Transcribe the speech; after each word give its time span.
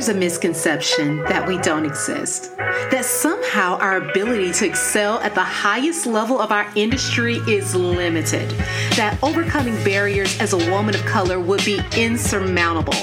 there's 0.00 0.16
a 0.16 0.18
misconception 0.18 1.18
that 1.24 1.46
we 1.46 1.58
don't 1.58 1.84
exist, 1.84 2.56
that 2.56 3.04
somehow 3.04 3.76
our 3.80 3.98
ability 3.98 4.50
to 4.50 4.64
excel 4.64 5.20
at 5.20 5.34
the 5.34 5.42
highest 5.42 6.06
level 6.06 6.40
of 6.40 6.50
our 6.50 6.66
industry 6.74 7.34
is 7.46 7.74
limited, 7.74 8.48
that 8.96 9.18
overcoming 9.22 9.74
barriers 9.84 10.40
as 10.40 10.54
a 10.54 10.70
woman 10.70 10.94
of 10.94 11.04
color 11.04 11.38
would 11.38 11.62
be 11.66 11.82
insurmountable. 11.98 12.96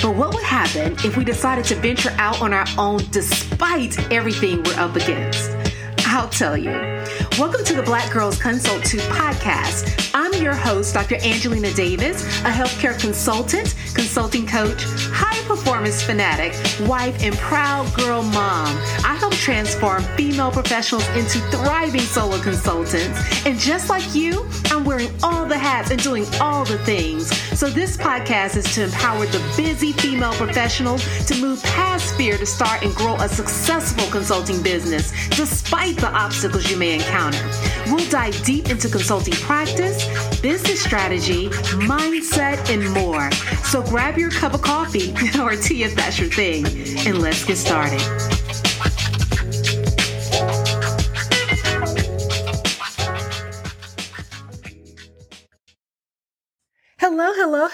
But 0.00 0.16
what 0.16 0.32
would 0.32 0.42
happen 0.42 0.94
if 1.04 1.14
we 1.18 1.24
decided 1.24 1.66
to 1.66 1.74
venture 1.74 2.14
out 2.16 2.40
on 2.40 2.54
our 2.54 2.66
own 2.78 3.00
despite 3.10 4.10
everything 4.10 4.62
we're 4.62 4.80
up 4.80 4.96
against? 4.96 5.50
I'll 6.06 6.30
tell 6.30 6.56
you. 6.56 6.70
Welcome 7.38 7.66
to 7.66 7.74
the 7.74 7.82
Black 7.82 8.10
Girls 8.10 8.40
Consult 8.40 8.82
2 8.84 8.96
podcast. 8.96 10.10
I'm 10.32 10.42
your 10.42 10.54
host, 10.54 10.94
Dr. 10.94 11.16
Angelina 11.16 11.72
Davis, 11.72 12.22
a 12.40 12.50
healthcare 12.50 12.98
consultant, 12.98 13.74
consulting 13.94 14.46
coach, 14.46 14.84
high 15.12 15.40
performance 15.48 16.02
fanatic, 16.02 16.52
wife, 16.88 17.20
and 17.22 17.34
proud 17.36 17.92
girl 17.94 18.22
mom. 18.22 18.68
I 19.04 19.16
help 19.18 19.32
transform 19.34 20.04
female 20.16 20.52
professionals 20.52 21.06
into 21.16 21.40
thriving 21.50 22.00
solo 22.00 22.40
consultants. 22.40 23.44
And 23.44 23.58
just 23.58 23.88
like 23.88 24.14
you, 24.14 24.46
I'm 24.66 24.84
wearing 24.84 25.10
all 25.22 25.46
the 25.46 25.58
hats 25.58 25.90
and 25.90 26.00
doing 26.00 26.24
all 26.40 26.64
the 26.64 26.78
things. 26.78 27.36
So 27.58 27.68
this 27.68 27.96
podcast 27.96 28.56
is 28.56 28.72
to 28.76 28.84
empower 28.84 29.26
the 29.26 29.42
busy 29.56 29.92
female 29.92 30.32
professional 30.34 30.98
to 30.98 31.40
move 31.40 31.62
past 31.64 32.14
fear 32.14 32.38
to 32.38 32.46
start 32.46 32.82
and 32.84 32.94
grow 32.94 33.16
a 33.16 33.28
successful 33.28 34.06
consulting 34.10 34.62
business 34.62 35.12
despite 35.30 35.96
the 35.96 36.08
obstacles 36.08 36.70
you 36.70 36.76
may 36.76 36.94
encounter. 36.94 37.42
We'll 37.90 38.08
dive 38.08 38.40
deep 38.44 38.70
into 38.70 38.88
consulting 38.88 39.34
practice, 39.34 40.06
business 40.40 40.80
strategy, 40.80 41.48
mindset, 41.88 42.70
and 42.72 42.88
more. 42.94 43.30
So 43.64 43.82
grab 43.82 44.16
your 44.16 44.30
cup 44.30 44.54
of 44.54 44.62
coffee 44.62 45.12
or 45.40 45.56
tea 45.56 45.82
if 45.82 45.96
that's 45.96 46.18
your 46.18 46.30
thing, 46.30 46.66
and 47.06 47.20
let's 47.20 47.44
get 47.44 47.56
started. 47.56 48.39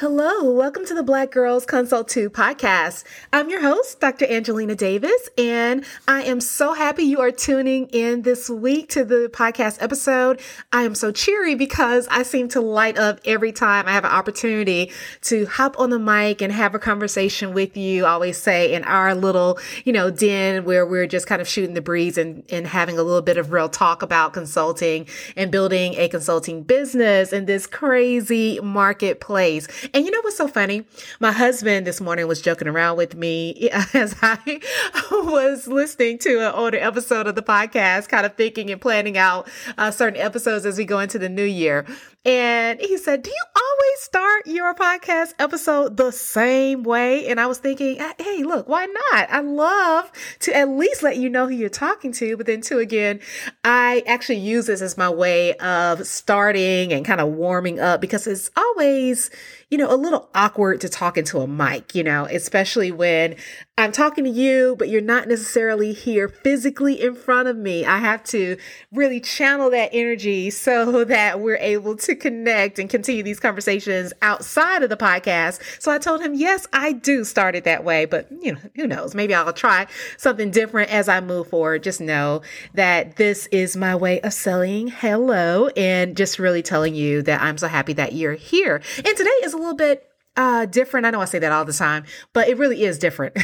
Hello. 0.00 0.50
Welcome 0.50 0.84
to 0.84 0.94
the 0.94 1.02
Black 1.02 1.30
Girls 1.30 1.64
Consult 1.64 2.08
2 2.08 2.28
podcast. 2.28 3.05
I'm 3.33 3.48
your 3.48 3.62
host, 3.62 3.98
Dr. 3.98 4.27
Angelina 4.27 4.75
Davis, 4.75 5.30
and 5.39 5.86
I 6.06 6.22
am 6.25 6.42
so 6.42 6.75
happy 6.75 7.05
you 7.05 7.22
are 7.22 7.30
tuning 7.30 7.86
in 7.86 8.20
this 8.20 8.50
week 8.50 8.91
to 8.91 9.06
the 9.06 9.30
podcast 9.33 9.80
episode. 9.80 10.42
I 10.70 10.83
am 10.83 10.94
so 10.94 11.12
cheery 11.12 11.55
because 11.55 12.06
I 12.08 12.24
seem 12.24 12.48
to 12.48 12.61
light 12.61 12.98
up 12.98 13.20
every 13.24 13.52
time 13.52 13.86
I 13.89 13.92
have 13.92 14.05
an 14.05 14.11
opportunity 14.11 14.92
to 15.22 15.47
hop 15.47 15.80
on 15.80 15.89
the 15.89 15.98
mic 15.98 16.42
and 16.42 16.52
have 16.52 16.74
a 16.74 16.78
conversation 16.78 17.55
with 17.55 17.74
you. 17.74 18.05
I 18.05 18.11
always 18.11 18.36
say 18.36 18.74
in 18.74 18.84
our 18.84 19.14
little, 19.14 19.58
you 19.86 19.94
know, 19.94 20.11
den 20.11 20.67
where 20.67 20.84
we're 20.84 21.06
just 21.06 21.27
kind 21.27 21.41
of 21.41 21.48
shooting 21.48 21.72
the 21.72 21.80
breeze 21.80 22.19
and, 22.19 22.44
and 22.50 22.67
having 22.67 22.98
a 22.98 23.02
little 23.02 23.22
bit 23.22 23.39
of 23.39 23.50
real 23.50 23.70
talk 23.70 24.02
about 24.02 24.34
consulting 24.34 25.06
and 25.36 25.50
building 25.50 25.94
a 25.94 26.08
consulting 26.08 26.64
business 26.64 27.33
in 27.33 27.47
this 27.47 27.67
crazy 27.67 28.61
market 28.61 29.20
place. 29.20 29.67
And 29.92 30.05
you 30.05 30.11
know 30.11 30.20
what's 30.23 30.37
so 30.37 30.48
funny? 30.48 30.84
My 31.20 31.33
husband 31.33 31.87
this 31.87 32.01
morning 32.01 32.27
was 32.27 32.41
joking 32.41 32.69
around 32.69 32.97
with 32.97 33.15
me 33.15 33.70
as 33.95 34.15
I 34.23 34.61
was 35.11 35.67
listening 35.67 36.19
to 36.19 36.47
an 36.47 36.53
older 36.55 36.79
episode 36.79 37.27
of 37.27 37.34
the 37.34 37.42
podcast, 37.42 38.09
kind 38.09 38.27
of 38.27 38.34
thinking 38.37 38.70
and 38.70 38.81
planning 38.81 39.19
out 39.19 39.48
uh, 39.79 39.91
certain 39.91 40.20
episodes 40.20 40.67
as 40.67 40.79
we 40.79 40.84
go 40.84 40.98
into 40.98 41.19
the 41.19 41.29
new 41.29 41.45
year. 41.45 41.87
And 42.27 42.81
he 42.81 42.98
said, 42.98 43.23
Do 43.23 43.31
you 43.31 43.45
always 43.55 44.01
start 44.01 44.48
your 44.48 44.75
podcast 44.75 45.34
episode 45.39 45.97
the 45.97 46.11
same 46.11 46.83
way? 46.83 47.29
And 47.29 47.39
I 47.39 47.47
was 47.47 47.59
thinking, 47.59 48.01
Hey, 48.19 48.42
look, 48.42 48.69
why 48.69 48.87
not? 48.87 49.31
I 49.31 49.41
love 49.41 50.11
to 50.41 50.57
at 50.57 50.69
least 50.69 51.05
let 51.05 51.19
you 51.19 51.31
know 51.31 51.47
who 51.47 51.55
you're 51.55 51.69
talking 51.69 52.11
to. 52.14 52.37
But 52.37 52.47
then, 52.47 52.62
too, 52.62 52.81
again, 52.81 53.20
I 53.62 54.03
actually 54.09 54.39
use 54.39 54.67
this 54.67 54.83
as 54.83 54.98
my 54.98 55.09
way 55.09 55.55
of 55.58 56.05
starting 56.05 56.92
and 56.92 57.05
kind 57.05 57.20
of 57.20 57.29
warming 57.29 57.79
up 57.79 58.01
because 58.01 58.27
it's 58.27 58.51
always, 58.57 59.30
you 59.70 59.76
know, 59.77 59.92
a 59.92 59.97
little 59.97 60.29
awkward 60.35 60.81
to 60.83 60.89
talk 60.89 61.17
into 61.17 61.39
a 61.39 61.47
mic, 61.47 61.95
you 61.95 62.03
know, 62.03 62.27
especially 62.27 62.92
when 62.92 63.37
I'm 63.79 63.92
talking 63.92 64.25
to 64.25 64.31
you, 64.31 64.75
but 64.79 64.89
you're 64.89 65.03
not 65.03 65.29
necessarily 65.29 65.92
here 65.92 66.29
physically 66.29 67.03
in 67.03 67.14
front 67.14 67.47
of 67.47 67.59
me. 67.59 67.85
I 67.85 67.98
have 67.98 68.25
to 68.25 68.57
really 68.91 69.20
channel 69.20 69.69
that 69.69 69.91
energy 69.92 70.48
so 70.48 71.05
that 71.05 71.41
we're 71.41 71.59
able 71.59 71.95
to 71.97 72.15
connect 72.15 72.79
and 72.79 72.89
continue 72.89 73.23
these 73.23 73.39
conversations 73.39 74.15
outside 74.23 74.83
of 74.83 74.89
the 74.89 74.97
podcast. 74.97 75.61
So 75.79 75.92
I 75.92 75.98
told 75.98 76.23
him, 76.23 76.33
yes, 76.33 76.67
I 76.73 76.92
do 76.92 77.23
start 77.23 77.55
it 77.55 77.65
that 77.65 77.85
way, 77.85 78.07
but 78.07 78.29
you 78.41 78.53
know, 78.53 78.61
who 78.77 78.86
knows? 78.86 79.15
Maybe 79.15 79.35
I'll 79.35 79.53
try 79.53 79.86
something 80.17 80.51
different 80.51 80.91
as 80.91 81.07
I 81.07 81.20
move 81.20 81.48
forward. 81.48 81.83
Just 81.83 82.01
know 82.01 82.41
that 82.73 83.17
this 83.17 83.47
is 83.48 83.77
my 83.77 83.95
way 83.95 84.20
of 84.23 84.33
saying 84.33 84.89
hello 84.89 85.69
and 85.77 86.17
just 86.17 86.39
really 86.39 86.63
telling 86.63 86.95
you 86.95 87.20
that 87.23 87.42
I'm 87.42 87.59
so 87.59 87.69
happy 87.69 87.92
that 87.92 88.15
you're 88.15 88.33
here. 88.33 88.81
And 88.97 89.17
today 89.17 89.31
is 89.42 89.53
a 89.53 89.59
little 89.67 89.77
bit 89.77 90.09
uh, 90.37 90.67
different. 90.67 91.07
I 91.07 91.11
know 91.11 91.21
I 91.21 91.25
say 91.25 91.39
that 91.39 91.53
all 91.53 91.65
the 91.65 91.73
time, 91.73 92.05
but 92.33 92.49
it 92.49 92.59
really 92.59 92.85
is 92.85 92.99
different. 92.99 93.37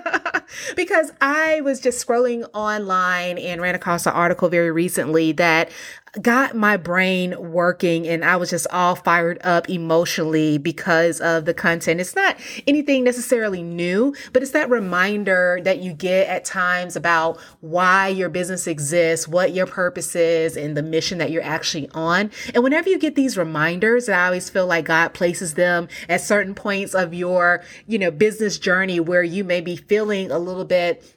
because 0.76 1.12
I 1.20 1.60
was 1.62 1.80
just 1.80 2.04
scrolling 2.06 2.48
online 2.54 3.38
and 3.38 3.60
ran 3.60 3.74
across 3.74 4.06
an 4.06 4.12
article 4.12 4.48
very 4.48 4.70
recently 4.70 5.32
that 5.32 5.70
got 6.20 6.56
my 6.56 6.76
brain 6.76 7.34
working 7.52 8.06
and 8.06 8.24
I 8.24 8.36
was 8.36 8.50
just 8.50 8.66
all 8.70 8.94
fired 8.94 9.38
up 9.42 9.68
emotionally 9.68 10.58
because 10.58 11.20
of 11.20 11.44
the 11.44 11.54
content. 11.54 12.00
It's 12.00 12.14
not 12.14 12.36
anything 12.66 13.04
necessarily 13.04 13.62
new, 13.62 14.14
but 14.32 14.42
it's 14.42 14.52
that 14.52 14.70
reminder 14.70 15.60
that 15.64 15.78
you 15.78 15.92
get 15.92 16.28
at 16.28 16.44
times 16.44 16.96
about 16.96 17.38
why 17.60 18.08
your 18.08 18.28
business 18.28 18.66
exists, 18.66 19.28
what 19.28 19.52
your 19.52 19.66
purpose 19.66 20.14
is, 20.16 20.56
and 20.56 20.76
the 20.76 20.82
mission 20.82 21.18
that 21.18 21.30
you're 21.30 21.42
actually 21.42 21.88
on. 21.90 22.30
And 22.54 22.64
whenever 22.64 22.88
you 22.88 22.98
get 22.98 23.14
these 23.14 23.36
reminders, 23.36 24.08
I 24.08 24.26
always 24.26 24.50
feel 24.50 24.66
like 24.66 24.86
God 24.86 25.14
places 25.14 25.54
them 25.54 25.88
at 26.08 26.20
certain 26.20 26.54
points 26.54 26.94
of 26.94 27.14
your, 27.14 27.62
you 27.86 27.98
know, 27.98 28.10
business 28.10 28.58
journey 28.58 29.00
where 29.00 29.22
you 29.22 29.44
may 29.44 29.60
be 29.60 29.76
feeling 29.76 30.30
a 30.30 30.38
little 30.38 30.64
bit 30.64 31.14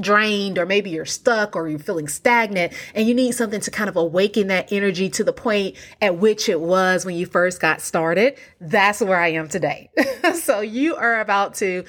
drained 0.00 0.58
or 0.58 0.66
maybe 0.66 0.90
you're 0.90 1.04
stuck 1.04 1.56
or 1.56 1.68
you're 1.68 1.78
feeling 1.78 2.08
stagnant 2.08 2.72
and 2.94 3.08
you 3.08 3.14
need 3.14 3.32
something 3.32 3.60
to 3.60 3.70
kind 3.70 3.88
of 3.88 3.96
awaken 3.96 4.48
that 4.48 4.72
energy 4.72 5.08
to 5.10 5.24
the 5.24 5.32
point 5.32 5.76
at 6.00 6.16
which 6.16 6.48
it 6.48 6.60
was 6.60 7.04
when 7.04 7.16
you 7.16 7.26
first 7.26 7.60
got 7.60 7.80
started. 7.80 8.38
That's 8.60 9.00
where 9.00 9.18
I 9.18 9.28
am 9.28 9.48
today. 9.48 9.90
so 10.34 10.60
you 10.60 10.96
are 10.96 11.20
about 11.20 11.54
to 11.56 11.84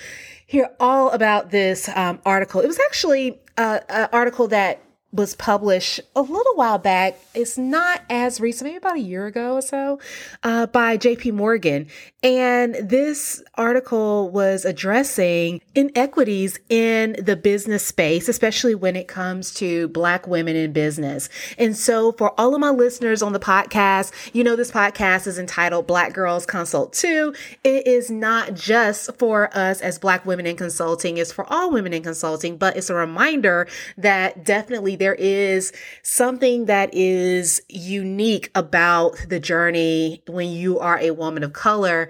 hear 0.46 0.69
all 0.79 1.12
about 1.12 1.51
this 1.51 1.90
um, 1.90 2.19
article. 2.25 2.62
It 2.62 2.67
was 2.67 2.79
actually 2.79 3.40
uh, 3.57 3.79
an 3.90 4.09
article 4.13 4.47
that 4.50 4.81
was 5.17 5.35
published 5.35 6.00
a 6.16 6.22
little 6.22 6.55
while 6.55 6.78
back. 6.78 7.19
It's 7.33 7.57
not 7.57 8.03
as 8.09 8.39
recent, 8.39 8.67
maybe 8.67 8.78
about 8.78 8.95
a 8.97 9.01
year 9.01 9.25
ago 9.25 9.55
or 9.55 9.61
so, 9.61 10.00
uh, 10.44 10.67
by 10.67 10.97
JP 10.97 11.33
Morgan. 11.33 11.88
And 12.23 12.75
this 12.75 13.44
article 13.55 14.29
was 14.29 14.66
addressing 14.66 15.61
inequities 15.75 16.59
in 16.69 17.16
the 17.23 17.35
business 17.35 17.85
space, 17.85 18.28
especially 18.28 18.75
when 18.75 18.95
it 18.95 19.07
comes 19.07 19.53
to 19.55 19.88
Black 19.89 20.28
women 20.28 20.55
in 20.55 20.73
business. 20.73 21.29
And 21.57 21.75
so 21.75 22.11
for 22.13 22.39
all 22.39 22.53
of 22.53 22.61
my 22.61 22.69
listeners 22.69 23.22
on 23.22 23.34
the 23.34 23.39
podcast, 23.39 24.11
you 24.34 24.44
know, 24.44 24.55
this 24.55 24.72
podcast 24.72 25.28
is 25.28 25.39
entitled 25.39 25.88
Black 25.88 26.13
Girls 26.13 26.45
Consult 26.45 26.94
2. 26.94 27.34
It 27.63 27.88
is 27.88 28.11
not 28.11 28.53
just 28.53 29.16
for 29.17 29.55
us 29.57 29.81
as 29.81 29.97
Black 29.97 30.25
women 30.25 30.45
in 30.45 30.57
consulting, 30.57 31.17
it's 31.17 31.31
for 31.31 31.51
all 31.51 31.72
women 31.72 31.94
in 31.94 32.03
consulting, 32.03 32.57
but 32.57 32.78
it's 32.78 32.89
a 32.89 32.95
reminder 32.95 33.67
that 33.97 34.44
definitely 34.44 34.95
there 34.95 35.06
is 35.13 35.72
something 36.03 36.66
that 36.66 36.94
is 36.94 37.62
unique 37.69 38.51
about 38.56 39.18
the 39.29 39.40
journey 39.40 40.22
when 40.28 40.50
you 40.50 40.79
are 40.79 41.00
a 41.00 41.12
woman 41.12 41.44
of 41.44 41.53
color 41.53 42.09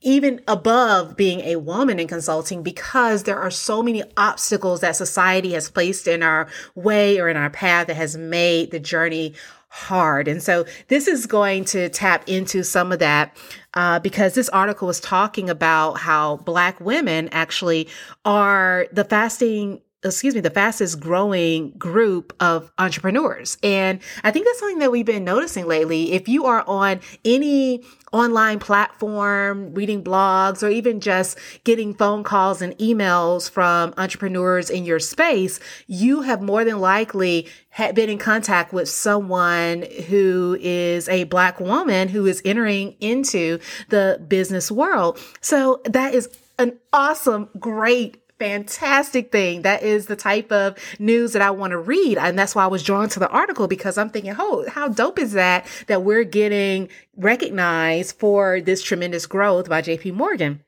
even 0.00 0.40
above 0.46 1.16
being 1.16 1.40
a 1.40 1.56
woman 1.56 1.98
in 1.98 2.06
consulting 2.06 2.62
because 2.62 3.24
there 3.24 3.38
are 3.38 3.50
so 3.50 3.82
many 3.82 4.02
obstacles 4.16 4.80
that 4.80 4.94
society 4.94 5.52
has 5.54 5.68
placed 5.68 6.06
in 6.06 6.22
our 6.22 6.46
way 6.76 7.18
or 7.18 7.28
in 7.28 7.36
our 7.36 7.50
path 7.50 7.88
that 7.88 7.96
has 7.96 8.16
made 8.16 8.70
the 8.70 8.78
journey 8.78 9.34
hard. 9.70 10.28
And 10.28 10.42
so 10.42 10.64
this 10.88 11.08
is 11.08 11.26
going 11.26 11.64
to 11.66 11.88
tap 11.88 12.28
into 12.28 12.62
some 12.62 12.92
of 12.92 13.00
that 13.00 13.36
uh, 13.74 13.98
because 13.98 14.34
this 14.34 14.48
article 14.48 14.86
was 14.86 15.00
talking 15.00 15.50
about 15.50 15.94
how 15.94 16.36
Black 16.38 16.80
women 16.80 17.28
actually 17.32 17.88
are 18.24 18.86
the 18.92 19.04
fasting 19.04 19.80
excuse 20.04 20.34
me, 20.34 20.40
the 20.40 20.50
fastest 20.50 21.00
growing 21.00 21.70
group 21.72 22.32
of 22.38 22.70
entrepreneurs. 22.78 23.58
And 23.64 24.00
I 24.22 24.30
think 24.30 24.46
that's 24.46 24.60
something 24.60 24.78
that 24.78 24.92
we've 24.92 25.04
been 25.04 25.24
noticing 25.24 25.66
lately. 25.66 26.12
If 26.12 26.28
you 26.28 26.46
are 26.46 26.62
on 26.68 27.00
any 27.24 27.82
online 28.12 28.60
platform, 28.60 29.74
reading 29.74 30.04
blogs, 30.04 30.62
or 30.62 30.68
even 30.68 31.00
just 31.00 31.36
getting 31.64 31.94
phone 31.94 32.22
calls 32.22 32.62
and 32.62 32.78
emails 32.78 33.50
from 33.50 33.92
entrepreneurs 33.98 34.70
in 34.70 34.84
your 34.84 35.00
space, 35.00 35.58
you 35.88 36.22
have 36.22 36.40
more 36.40 36.64
than 36.64 36.78
likely 36.78 37.48
been 37.94 38.08
in 38.08 38.18
contact 38.18 38.72
with 38.72 38.88
someone 38.88 39.84
who 40.08 40.56
is 40.60 41.08
a 41.08 41.24
black 41.24 41.58
woman 41.58 42.08
who 42.08 42.24
is 42.24 42.40
entering 42.44 42.94
into 43.00 43.58
the 43.88 44.24
business 44.28 44.70
world. 44.70 45.18
So 45.40 45.80
that 45.84 46.14
is 46.14 46.28
an 46.58 46.78
awesome, 46.92 47.48
great 47.58 48.22
fantastic 48.38 49.32
thing. 49.32 49.62
That 49.62 49.82
is 49.82 50.06
the 50.06 50.16
type 50.16 50.52
of 50.52 50.76
news 50.98 51.32
that 51.32 51.42
I 51.42 51.50
want 51.50 51.72
to 51.72 51.78
read. 51.78 52.18
And 52.18 52.38
that's 52.38 52.54
why 52.54 52.64
I 52.64 52.68
was 52.68 52.82
drawn 52.82 53.08
to 53.10 53.20
the 53.20 53.28
article 53.28 53.66
because 53.66 53.98
I'm 53.98 54.10
thinking, 54.10 54.34
oh, 54.38 54.68
how 54.68 54.88
dope 54.88 55.18
is 55.18 55.32
that 55.32 55.66
that 55.86 56.02
we're 56.02 56.24
getting 56.24 56.88
recognized 57.16 58.18
for 58.18 58.60
this 58.60 58.82
tremendous 58.82 59.26
growth 59.26 59.68
by 59.68 59.82
JP 59.82 60.14
Morgan. 60.14 60.62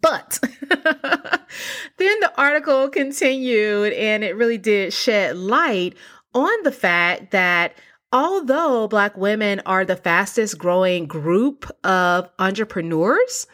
But 0.00 0.40
then 0.68 2.20
the 2.20 2.32
article 2.36 2.88
continued 2.88 3.92
and 3.92 4.24
it 4.24 4.36
really 4.36 4.58
did 4.58 4.92
shed 4.92 5.36
light 5.36 5.94
on 6.34 6.62
the 6.64 6.72
fact 6.72 7.30
that 7.30 7.74
although 8.12 8.88
Black 8.88 9.16
women 9.16 9.62
are 9.64 9.84
the 9.84 9.96
fastest 9.96 10.58
growing 10.58 11.06
group 11.06 11.70
of 11.84 12.28
entrepreneurs, 12.38 13.46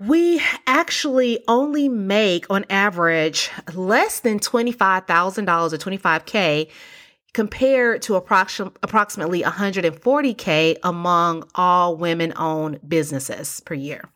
we 0.00 0.40
actually 0.66 1.42
only 1.48 1.88
make 1.88 2.46
on 2.50 2.64
average 2.70 3.50
less 3.74 4.20
than 4.20 4.38
$25,000 4.38 5.72
or 5.72 5.76
25K 5.76 6.70
compared 7.34 8.00
to 8.02 8.14
approximately 8.14 9.42
140K 9.42 10.76
among 10.82 11.44
all 11.54 11.96
women 11.96 12.32
owned 12.36 12.80
businesses 12.88 13.60
per 13.60 13.74
year. 13.74 14.08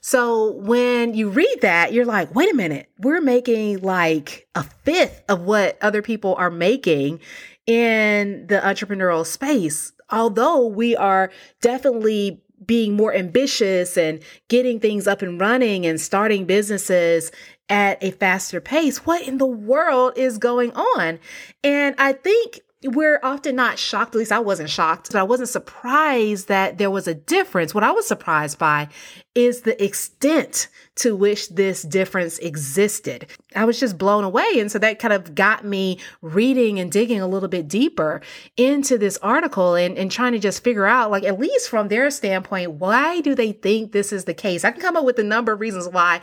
So 0.00 0.52
when 0.52 1.14
you 1.14 1.30
read 1.30 1.58
that, 1.62 1.92
you're 1.92 2.04
like, 2.04 2.34
wait 2.34 2.52
a 2.52 2.54
minute, 2.54 2.90
we're 2.98 3.20
making 3.20 3.80
like 3.80 4.46
a 4.54 4.62
fifth 4.62 5.24
of 5.28 5.42
what 5.42 5.78
other 5.82 6.02
people 6.02 6.34
are 6.36 6.50
making 6.50 7.20
in 7.66 8.46
the 8.46 8.60
entrepreneurial 8.60 9.26
space. 9.26 9.92
Although 10.10 10.66
we 10.66 10.94
are 10.94 11.32
definitely 11.62 12.43
being 12.66 12.94
more 12.94 13.14
ambitious 13.14 13.96
and 13.96 14.20
getting 14.48 14.80
things 14.80 15.06
up 15.06 15.22
and 15.22 15.40
running 15.40 15.86
and 15.86 16.00
starting 16.00 16.44
businesses 16.44 17.30
at 17.68 18.02
a 18.02 18.10
faster 18.12 18.60
pace. 18.60 19.06
What 19.06 19.26
in 19.26 19.38
the 19.38 19.46
world 19.46 20.14
is 20.16 20.38
going 20.38 20.72
on? 20.72 21.18
And 21.62 21.94
I 21.98 22.12
think 22.12 22.60
we're 22.84 23.20
often 23.22 23.56
not 23.56 23.78
shocked, 23.78 24.14
at 24.14 24.18
least 24.18 24.32
I 24.32 24.40
wasn't 24.40 24.70
shocked, 24.70 25.08
but 25.12 25.18
I 25.18 25.22
wasn't 25.22 25.48
surprised 25.48 26.48
that 26.48 26.78
there 26.78 26.90
was 26.90 27.08
a 27.08 27.14
difference. 27.14 27.74
What 27.74 27.84
I 27.84 27.92
was 27.92 28.06
surprised 28.06 28.58
by 28.58 28.88
is 29.34 29.62
the 29.62 29.82
extent 29.82 30.68
to 30.96 31.16
which 31.16 31.48
this 31.48 31.82
difference 31.82 32.38
existed. 32.38 33.26
I 33.56 33.64
was 33.64 33.80
just 33.80 33.98
blown 33.98 34.22
away. 34.22 34.46
And 34.58 34.70
so 34.70 34.78
that 34.78 35.00
kind 35.00 35.12
of 35.12 35.34
got 35.34 35.64
me 35.64 35.98
reading 36.22 36.78
and 36.78 36.90
digging 36.90 37.20
a 37.20 37.26
little 37.26 37.48
bit 37.48 37.66
deeper 37.66 38.20
into 38.56 38.96
this 38.96 39.18
article 39.18 39.74
and, 39.74 39.98
and 39.98 40.10
trying 40.10 40.32
to 40.32 40.38
just 40.38 40.62
figure 40.62 40.86
out, 40.86 41.10
like, 41.10 41.24
at 41.24 41.38
least 41.38 41.68
from 41.68 41.88
their 41.88 42.10
standpoint, 42.10 42.72
why 42.72 43.20
do 43.22 43.34
they 43.34 43.50
think 43.50 43.90
this 43.90 44.12
is 44.12 44.24
the 44.24 44.34
case? 44.34 44.64
I 44.64 44.70
can 44.70 44.80
come 44.80 44.96
up 44.96 45.04
with 45.04 45.18
a 45.18 45.24
number 45.24 45.52
of 45.52 45.60
reasons 45.60 45.88
why 45.88 46.20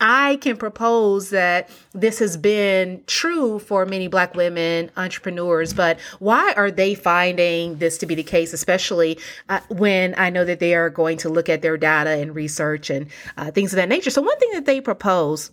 I 0.00 0.36
can 0.36 0.56
propose 0.56 1.30
that 1.30 1.68
this 1.92 2.18
has 2.18 2.36
been 2.36 3.04
true 3.06 3.58
for 3.58 3.86
many 3.86 4.08
Black 4.08 4.34
women 4.34 4.90
entrepreneurs, 4.96 5.72
but 5.72 6.00
why 6.18 6.52
are 6.56 6.70
they 6.70 6.94
finding 6.94 7.78
this 7.78 7.98
to 7.98 8.06
be 8.06 8.14
the 8.14 8.22
case, 8.22 8.52
especially 8.52 9.18
uh, 9.48 9.60
when 9.68 10.14
I 10.18 10.30
know 10.30 10.44
that 10.44 10.58
they 10.58 10.74
are 10.74 10.90
going 10.90 11.18
to 11.18 11.28
look 11.28 11.48
at 11.48 11.62
their 11.62 11.76
data 11.76 12.10
and 12.10 12.34
research 12.34 12.53
and 12.90 13.06
uh, 13.36 13.50
things 13.50 13.72
of 13.72 13.76
that 13.76 13.88
nature? 13.88 14.10
So, 14.10 14.22
one 14.22 14.38
thing 14.38 14.50
that 14.52 14.66
they 14.66 14.80
propose 14.80 15.50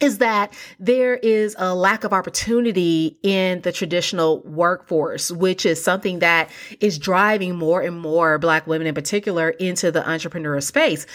is 0.00 0.18
that 0.18 0.52
there 0.78 1.16
is 1.16 1.54
a 1.58 1.74
lack 1.74 2.04
of 2.04 2.12
opportunity 2.12 3.18
in 3.22 3.60
the 3.62 3.72
traditional 3.72 4.40
workforce, 4.42 5.30
which 5.30 5.66
is 5.66 5.82
something 5.82 6.20
that 6.20 6.50
is 6.80 6.98
driving 6.98 7.56
more 7.56 7.80
and 7.80 8.00
more 8.00 8.38
Black 8.38 8.66
women 8.66 8.86
in 8.86 8.94
particular 8.94 9.50
into 9.50 9.90
the 9.90 10.08
entrepreneur 10.08 10.60
space 10.60 11.06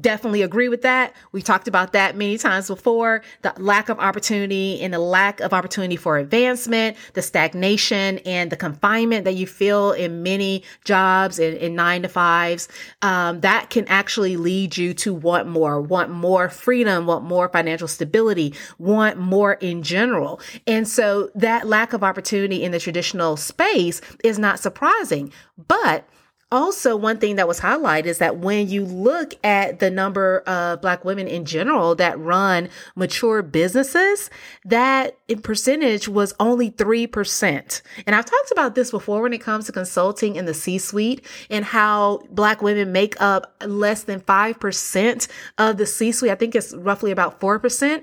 definitely 0.00 0.42
agree 0.42 0.68
with 0.68 0.82
that. 0.82 1.14
We 1.30 1.40
talked 1.40 1.68
about 1.68 1.92
that 1.92 2.16
many 2.16 2.36
times 2.36 2.66
before. 2.66 3.22
The 3.42 3.54
lack 3.58 3.88
of 3.88 4.00
opportunity 4.00 4.80
and 4.80 4.92
the 4.92 4.98
lack 4.98 5.38
of 5.40 5.52
opportunity 5.52 5.94
for 5.94 6.18
advancement, 6.18 6.96
the 7.14 7.22
stagnation 7.22 8.18
and 8.18 8.50
the 8.50 8.56
confinement 8.56 9.24
that 9.24 9.34
you 9.36 9.46
feel 9.46 9.92
in 9.92 10.24
many 10.24 10.64
jobs 10.84 11.38
in, 11.38 11.56
in 11.58 11.76
nine 11.76 12.02
to 12.02 12.08
fives. 12.08 12.68
Um, 13.02 13.40
that 13.42 13.70
can 13.70 13.86
actually 13.86 14.36
lead 14.36 14.76
you 14.76 14.94
to 14.94 15.14
want 15.14 15.46
more, 15.46 15.80
want 15.80 16.10
more 16.10 16.48
freedom, 16.48 17.06
want 17.06 17.24
more 17.24 17.48
financial 17.48 17.88
stability, 17.88 18.54
want 18.78 19.16
more 19.16 19.54
in 19.54 19.84
general. 19.84 20.40
And 20.66 20.88
so 20.88 21.30
that 21.36 21.68
lack 21.68 21.92
of 21.92 22.02
opportunity 22.02 22.64
in 22.64 22.72
the 22.72 22.80
traditional 22.80 23.36
space 23.36 24.00
is 24.24 24.40
not 24.40 24.58
surprising, 24.58 25.32
but 25.68 26.08
also, 26.50 26.96
one 26.96 27.18
thing 27.18 27.36
that 27.36 27.46
was 27.46 27.60
highlighted 27.60 28.06
is 28.06 28.18
that 28.18 28.38
when 28.38 28.68
you 28.68 28.84
look 28.84 29.34
at 29.44 29.80
the 29.80 29.90
number 29.90 30.38
of 30.40 30.80
Black 30.80 31.04
women 31.04 31.28
in 31.28 31.44
general 31.44 31.94
that 31.96 32.18
run 32.18 32.70
mature 32.96 33.42
businesses, 33.42 34.30
that 34.64 35.18
in 35.28 35.42
percentage 35.42 36.08
was 36.08 36.34
only 36.40 36.70
3%. 36.70 37.82
And 38.06 38.16
I've 38.16 38.24
talked 38.24 38.50
about 38.50 38.74
this 38.74 38.90
before 38.90 39.20
when 39.20 39.34
it 39.34 39.42
comes 39.42 39.66
to 39.66 39.72
consulting 39.72 40.36
in 40.36 40.46
the 40.46 40.54
C 40.54 40.78
suite 40.78 41.22
and 41.50 41.66
how 41.66 42.22
Black 42.30 42.62
women 42.62 42.92
make 42.92 43.20
up 43.20 43.54
less 43.66 44.04
than 44.04 44.20
5% 44.20 45.28
of 45.58 45.76
the 45.76 45.86
C 45.86 46.12
suite. 46.12 46.32
I 46.32 46.34
think 46.34 46.54
it's 46.54 46.72
roughly 46.74 47.10
about 47.10 47.40
4%. 47.40 48.02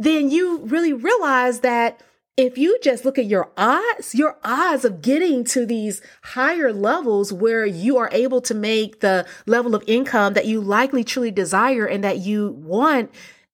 Then 0.00 0.30
you 0.30 0.58
really 0.64 0.92
realize 0.92 1.60
that 1.60 2.02
if 2.36 2.58
you 2.58 2.78
just 2.82 3.04
look 3.04 3.18
at 3.18 3.26
your 3.26 3.50
odds, 3.56 4.14
your 4.14 4.36
odds 4.42 4.84
of 4.84 5.02
getting 5.02 5.44
to 5.44 5.64
these 5.64 6.02
higher 6.22 6.72
levels 6.72 7.32
where 7.32 7.64
you 7.64 7.96
are 7.96 8.08
able 8.12 8.40
to 8.40 8.54
make 8.54 9.00
the 9.00 9.24
level 9.46 9.74
of 9.74 9.84
income 9.86 10.34
that 10.34 10.46
you 10.46 10.60
likely 10.60 11.04
truly 11.04 11.30
desire 11.30 11.86
and 11.86 12.02
that 12.02 12.18
you 12.18 12.50
want, 12.58 13.12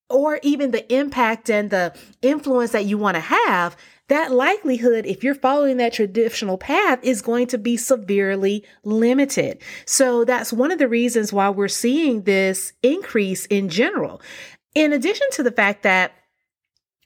or 0.08 0.40
even 0.42 0.70
the 0.70 0.92
impact 0.92 1.50
and 1.50 1.70
the 1.70 1.94
influence 2.22 2.72
that 2.72 2.86
you 2.86 2.96
want 2.96 3.16
to 3.16 3.20
have, 3.20 3.76
that 4.08 4.32
likelihood, 4.32 5.06
if 5.06 5.22
you're 5.22 5.34
following 5.34 5.76
that 5.76 5.92
traditional 5.92 6.58
path, 6.58 6.98
is 7.02 7.22
going 7.22 7.46
to 7.46 7.58
be 7.58 7.76
severely 7.76 8.64
limited. 8.82 9.60
So 9.84 10.24
that's 10.24 10.52
one 10.52 10.72
of 10.72 10.78
the 10.78 10.88
reasons 10.88 11.32
why 11.32 11.50
we're 11.50 11.68
seeing 11.68 12.22
this 12.22 12.72
increase 12.82 13.46
in 13.46 13.68
general. 13.68 14.20
In 14.74 14.92
addition 14.92 15.28
to 15.32 15.42
the 15.42 15.52
fact 15.52 15.82
that 15.82 16.12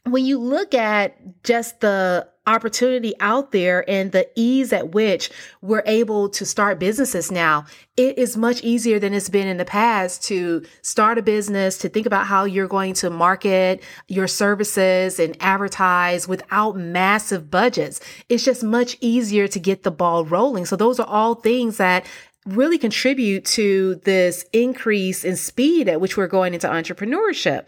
when 0.04 0.24
you 0.24 0.38
look 0.38 0.74
at 0.74 1.42
just 1.42 1.80
the 1.80 2.28
opportunity 2.46 3.14
out 3.20 3.52
there 3.52 3.88
and 3.88 4.12
the 4.12 4.28
ease 4.36 4.70
at 4.70 4.90
which 4.90 5.30
we're 5.62 5.82
able 5.86 6.28
to 6.28 6.44
start 6.44 6.78
businesses 6.78 7.32
now, 7.32 7.64
it 7.96 8.18
is 8.18 8.36
much 8.36 8.62
easier 8.62 8.98
than 8.98 9.14
it's 9.14 9.30
been 9.30 9.48
in 9.48 9.56
the 9.56 9.64
past 9.64 10.22
to 10.24 10.62
start 10.82 11.16
a 11.16 11.22
business, 11.22 11.78
to 11.78 11.88
think 11.88 12.04
about 12.04 12.26
how 12.26 12.44
you're 12.44 12.68
going 12.68 12.92
to 12.92 13.08
market 13.08 13.82
your 14.08 14.28
services 14.28 15.18
and 15.18 15.36
advertise 15.40 16.28
without 16.28 16.76
massive 16.76 17.50
budgets. 17.50 17.98
It's 18.28 18.44
just 18.44 18.62
much 18.62 18.98
easier 19.00 19.48
to 19.48 19.58
get 19.58 19.82
the 19.82 19.90
ball 19.90 20.26
rolling. 20.26 20.66
So 20.66 20.76
those 20.76 21.00
are 21.00 21.06
all 21.06 21.36
things 21.36 21.78
that 21.78 22.04
really 22.44 22.76
contribute 22.76 23.46
to 23.46 23.94
this 24.04 24.44
increase 24.52 25.24
in 25.24 25.36
speed 25.36 25.88
at 25.88 25.98
which 25.98 26.18
we're 26.18 26.26
going 26.26 26.52
into 26.52 26.68
entrepreneurship. 26.68 27.64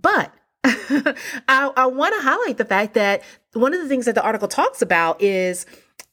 But 0.00 0.32
I, 1.46 1.70
I 1.76 1.86
want 1.86 2.14
to 2.14 2.22
highlight 2.22 2.56
the 2.56 2.64
fact 2.64 2.94
that 2.94 3.22
one 3.52 3.74
of 3.74 3.82
the 3.82 3.88
things 3.88 4.06
that 4.06 4.14
the 4.14 4.22
article 4.22 4.48
talks 4.48 4.80
about 4.80 5.20
is 5.20 5.66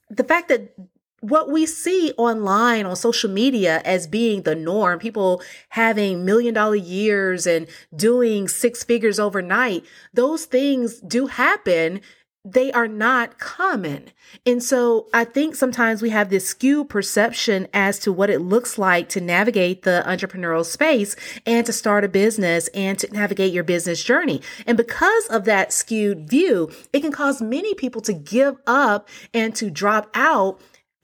the 0.10 0.24
fact 0.24 0.50
that 0.50 0.74
what 1.22 1.50
we 1.50 1.66
see 1.66 2.12
online 2.18 2.86
on 2.86 2.96
social 2.96 3.30
media 3.30 3.82
as 3.86 4.08
being 4.08 4.42
the 4.42 4.56
norm, 4.56 5.00
people 5.00 5.42
having 5.70 6.26
million 6.26 6.54
dollar 6.54 6.76
years 6.76 7.46
and 7.48 7.68
doing 7.96 8.48
six 8.48 8.84
figures 8.84 9.20
overnight, 9.20 9.84
those 10.14 10.46
things 10.46 11.00
do 11.00 11.28
happen 11.28 12.02
they 12.44 12.72
are 12.72 12.88
not 12.88 13.38
common. 13.38 14.10
And 14.46 14.64
so 14.64 15.08
I 15.14 15.26
think 15.26 15.56
sometimes 15.56 16.02
we 16.02 16.10
have 16.10 16.30
this 16.30 16.48
skewed 16.48 16.90
perception 16.90 17.68
as 17.74 18.00
to 18.00 18.12
what 18.12 18.32
it 18.32 18.40
looks 18.40 18.80
like 18.80 19.10
to 19.10 19.22
navigate 19.22 19.84
the 19.84 20.04
entrepreneurial 20.08 20.66
space 20.66 21.16
and 21.46 21.66
to 21.66 21.74
start 21.74 22.04
a 22.04 22.10
business 22.10 22.68
and 22.70 22.98
to 23.00 23.12
navigate 23.14 23.54
your 23.54 23.64
business 23.64 24.04
journey. 24.04 24.42
And 24.66 24.76
because 24.76 25.28
of 25.28 25.46
that 25.46 25.72
skewed 25.72 26.30
view, 26.30 26.72
it 26.92 27.02
can 27.02 27.12
cause 27.12 27.42
many 27.42 27.76
people 27.76 28.02
to 28.02 28.14
give 28.14 28.58
up 28.66 29.08
and 29.34 29.56
to 29.56 29.70
drop 29.70 30.10
out 30.16 30.60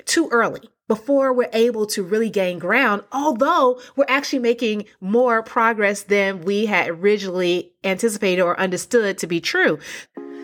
too 0.06 0.30
early 0.32 0.70
before 0.88 1.34
we're 1.34 1.50
able 1.54 1.86
to 1.86 2.02
really 2.02 2.30
gain 2.30 2.60
ground, 2.60 3.04
although 3.12 3.80
we're 3.96 4.06
actually 4.08 4.40
making 4.40 4.86
more 5.02 5.44
progress 5.44 6.04
than 6.04 6.42
we 6.42 6.66
had 6.66 6.90
originally 6.90 7.74
anticipated 7.84 8.42
or 8.42 8.60
understood 8.60 9.18
to 9.18 9.28
be 9.28 9.42
true. 9.42 9.78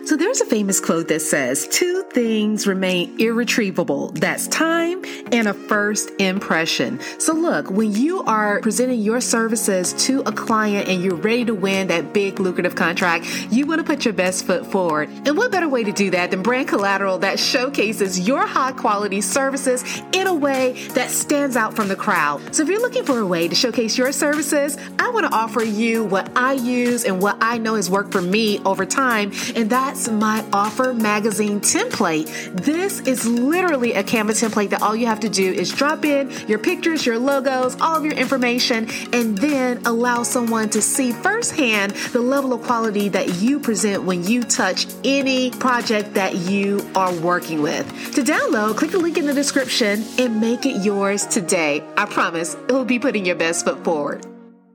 So 0.06 0.18
there's 0.18 0.42
a 0.42 0.44
famous 0.44 0.80
quote 0.80 1.08
that 1.08 1.20
says, 1.20 1.66
Two 1.68 2.02
things 2.12 2.66
remain 2.66 3.18
irretrievable 3.18 4.08
that's 4.08 4.46
time 4.48 5.02
and 5.32 5.48
a 5.48 5.54
first 5.54 6.10
impression. 6.18 7.00
So 7.18 7.32
look, 7.32 7.70
when 7.70 7.92
you 7.92 8.22
are 8.24 8.60
presenting 8.60 9.00
your 9.00 9.22
services 9.22 9.94
to 10.04 10.20
a 10.20 10.32
client 10.32 10.90
and 10.90 11.02
you're 11.02 11.16
ready 11.16 11.46
to 11.46 11.54
win 11.54 11.86
that 11.86 12.12
big 12.12 12.38
lucrative 12.38 12.74
contract, 12.74 13.26
you 13.50 13.66
want 13.66 13.78
to 13.78 13.84
put 13.84 14.04
your 14.04 14.12
best 14.12 14.44
foot 14.44 14.66
forward. 14.66 15.08
And 15.08 15.38
what 15.38 15.50
better 15.50 15.70
way 15.70 15.84
to 15.84 15.92
do 15.92 16.10
that 16.10 16.30
than 16.30 16.42
brand 16.42 16.68
collateral 16.68 17.18
that 17.20 17.38
showcases 17.38 18.28
your 18.28 18.46
high 18.46 18.72
quality 18.72 19.22
services 19.22 20.02
in 20.12 20.26
a 20.26 20.34
way 20.34 20.74
that 20.90 21.10
stands 21.10 21.56
out 21.56 21.74
from 21.74 21.88
the 21.88 21.96
crowd? 21.96 22.54
So 22.54 22.62
if 22.62 22.68
you're 22.68 22.80
looking 22.80 23.04
for 23.04 23.20
a 23.20 23.26
way 23.26 23.48
to 23.48 23.54
showcase 23.54 23.96
your 23.96 24.12
services, 24.12 24.76
I 24.98 25.08
want 25.10 25.26
to 25.26 25.34
offer 25.34 25.64
you 25.64 26.04
what 26.04 26.30
I 26.36 26.52
use 26.52 27.04
and 27.04 27.22
what 27.22 27.38
I 27.40 27.56
know 27.56 27.76
has 27.76 27.88
worked 27.88 28.12
for 28.12 28.20
me 28.20 28.58
over 28.66 28.84
time, 28.84 29.32
and 29.56 29.70
that 29.70 29.93
that's 29.94 30.10
my 30.10 30.44
offer 30.52 30.92
magazine 30.92 31.60
template. 31.60 32.26
This 32.64 32.98
is 33.02 33.28
literally 33.28 33.92
a 33.92 34.02
Canva 34.02 34.32
template 34.32 34.70
that 34.70 34.82
all 34.82 34.96
you 34.96 35.06
have 35.06 35.20
to 35.20 35.28
do 35.28 35.52
is 35.52 35.72
drop 35.72 36.04
in 36.04 36.32
your 36.48 36.58
pictures, 36.58 37.06
your 37.06 37.16
logos, 37.16 37.80
all 37.80 37.96
of 37.96 38.04
your 38.04 38.14
information, 38.14 38.88
and 39.12 39.38
then 39.38 39.80
allow 39.86 40.24
someone 40.24 40.68
to 40.70 40.82
see 40.82 41.12
firsthand 41.12 41.92
the 42.12 42.20
level 42.20 42.52
of 42.52 42.62
quality 42.62 43.08
that 43.10 43.36
you 43.36 43.60
present 43.60 44.02
when 44.02 44.24
you 44.24 44.42
touch 44.42 44.88
any 45.04 45.52
project 45.52 46.14
that 46.14 46.34
you 46.34 46.84
are 46.96 47.14
working 47.20 47.62
with. 47.62 47.86
To 48.16 48.22
download, 48.22 48.76
click 48.76 48.90
the 48.90 48.98
link 48.98 49.16
in 49.16 49.26
the 49.26 49.32
description 49.32 50.02
and 50.18 50.40
make 50.40 50.66
it 50.66 50.84
yours 50.84 51.24
today. 51.24 51.84
I 51.96 52.06
promise 52.06 52.54
it 52.54 52.72
will 52.72 52.84
be 52.84 52.98
putting 52.98 53.24
your 53.24 53.36
best 53.36 53.64
foot 53.64 53.84
forward. 53.84 54.26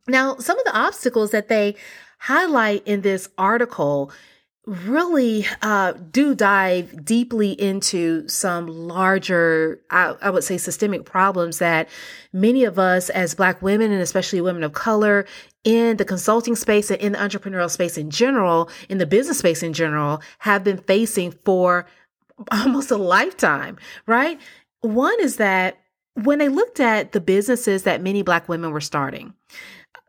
Now, 0.08 0.38
some 0.38 0.58
of 0.58 0.64
the 0.64 0.78
obstacles 0.78 1.32
that 1.32 1.50
they 1.50 1.76
highlight 2.20 2.88
in 2.88 3.02
this 3.02 3.28
article 3.38 4.14
really 4.70 5.48
uh, 5.64 5.94
do 6.12 6.36
dive 6.36 7.04
deeply 7.04 7.52
into 7.60 8.28
some 8.28 8.68
larger, 8.68 9.82
I, 9.90 10.16
I, 10.22 10.30
would 10.30 10.44
say, 10.44 10.58
systemic 10.58 11.06
problems 11.06 11.58
that 11.58 11.90
many 12.32 12.64
of 12.64 12.78
us 12.78 13.10
as 13.10 13.34
Black 13.34 13.62
women 13.62 13.92
and 13.92 14.02
especially 14.02 14.42
women 14.42 14.64
of 14.64 14.74
color 14.74 15.26
in 15.64 15.98
the 15.98 16.06
consulting 16.06 16.56
space 16.56 16.92
and 16.92 17.02
in 17.02 17.12
the 17.14 17.18
entrepreneurial 17.18 17.70
space 17.70 17.98
in 17.98 18.12
general, 18.12 18.70
in 18.90 19.00
the 19.00 19.08
business 19.08 19.40
space 19.40 19.64
in 19.64 19.74
general, 19.74 20.22
have 20.40 20.64
been 20.64 20.78
facing 20.78 21.32
for 21.32 21.88
almost 22.52 22.92
a 22.92 22.98
lifetime, 22.98 23.78
right? 24.06 24.40
One 24.82 25.20
is 25.20 25.38
that 25.38 25.80
when 26.14 26.38
they 26.38 26.50
looked 26.50 26.80
at 26.80 27.12
the 27.12 27.22
businesses 27.22 27.84
that 27.84 28.02
many 28.02 28.22
Black 28.22 28.48
women 28.48 28.72
were 28.72 28.82
starting, 28.82 29.34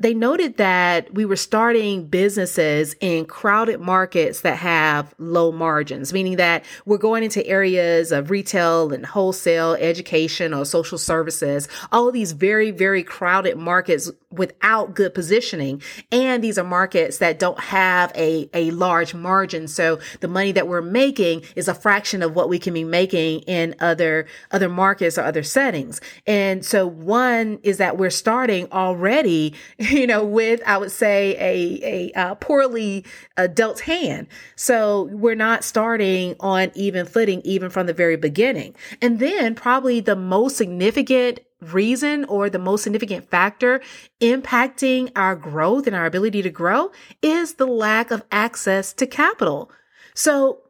they 0.01 0.15
noted 0.15 0.57
that 0.57 1.13
we 1.13 1.27
were 1.27 1.37
starting 1.37 2.07
businesses 2.07 2.97
in 3.01 3.27
crowded 3.27 3.81
markets 3.81 4.41
that 4.41 4.57
have 4.57 5.15
low 5.19 5.53
margins, 5.53 6.13
meaning 6.13 6.37
that 6.37 6.65
we're 6.87 6.99
going 6.99 7.23
into 7.23 7.47
areas 7.47 8.11
of 8.11 8.31
retail 8.31 8.93
and 8.93 9.05
wholesale, 9.05 9.75
education, 9.75 10.55
or 10.55 10.65
social 10.65 10.97
services, 10.97 11.69
all 11.93 12.11
these 12.11 12.33
very, 12.33 12.71
very 12.71 13.03
crowded 13.03 13.59
markets 13.59 14.11
without 14.31 14.95
good 14.95 15.15
positioning. 15.15 15.83
And 16.13 16.43
these 16.43 16.59
are 16.59 16.65
markets 16.65 17.19
that 17.19 17.39
don't 17.39 17.61
have 17.61 18.13
a, 18.15 18.49
a 18.55 18.71
large 18.71 19.15
margin. 19.15 19.69
So 19.69 19.99
the 20.21 20.29
money 20.29 20.53
that 20.53 20.69
we're 20.69 20.83
making 20.83 21.43
is 21.57 21.69
a 21.69 21.75
fraction 21.75 22.23
of 22.23 22.35
what 22.35 22.49
we 22.49 22.59
can 22.59 22.75
be 22.75 22.85
making 22.85 23.41
in 23.41 23.75
other, 23.81 24.27
other 24.51 24.69
markets 24.69 25.19
or 25.19 25.23
other 25.23 25.43
settings. 25.43 26.01
And 26.27 26.65
so 26.65 26.87
one 26.87 27.59
is 27.63 27.79
that 27.79 27.97
we're 27.97 28.11
starting 28.11 28.69
already 28.73 29.55
you 29.79 30.07
know, 30.07 30.25
with, 30.25 30.63
I 30.67 30.79
would 30.79 30.93
say, 30.93 31.37
a, 31.39 32.13
a 32.15 32.37
poorly 32.37 33.05
uh, 33.37 33.47
dealt 33.47 33.81
hand. 33.81 34.29
So 34.57 35.09
we're 35.13 35.35
not 35.35 35.65
starting 35.65 36.37
on 36.41 36.71
even 36.75 37.07
footing, 37.07 37.41
even 37.45 37.71
from 37.71 37.87
the 37.87 37.93
very 37.93 38.17
beginning. 38.17 38.75
And 39.01 39.19
then 39.19 39.55
probably 39.55 40.01
the 40.01 40.17
most 40.17 40.57
significant 40.57 41.41
reason 41.61 42.25
or 42.25 42.49
the 42.49 42.59
most 42.59 42.83
significant 42.83 43.31
factor 43.31 43.81
impacting 44.21 45.11
our 45.17 45.37
growth 45.37 45.87
and 45.87 45.95
our 45.95 46.07
ability 46.07 46.43
to 46.43 46.51
grow 46.51 46.91
is 47.23 47.55
the 47.55 47.67
lack 47.67 48.11
of 48.11 48.25
access 48.33 48.93
to 48.95 49.07
capital. 49.07 49.71
So 50.15 50.61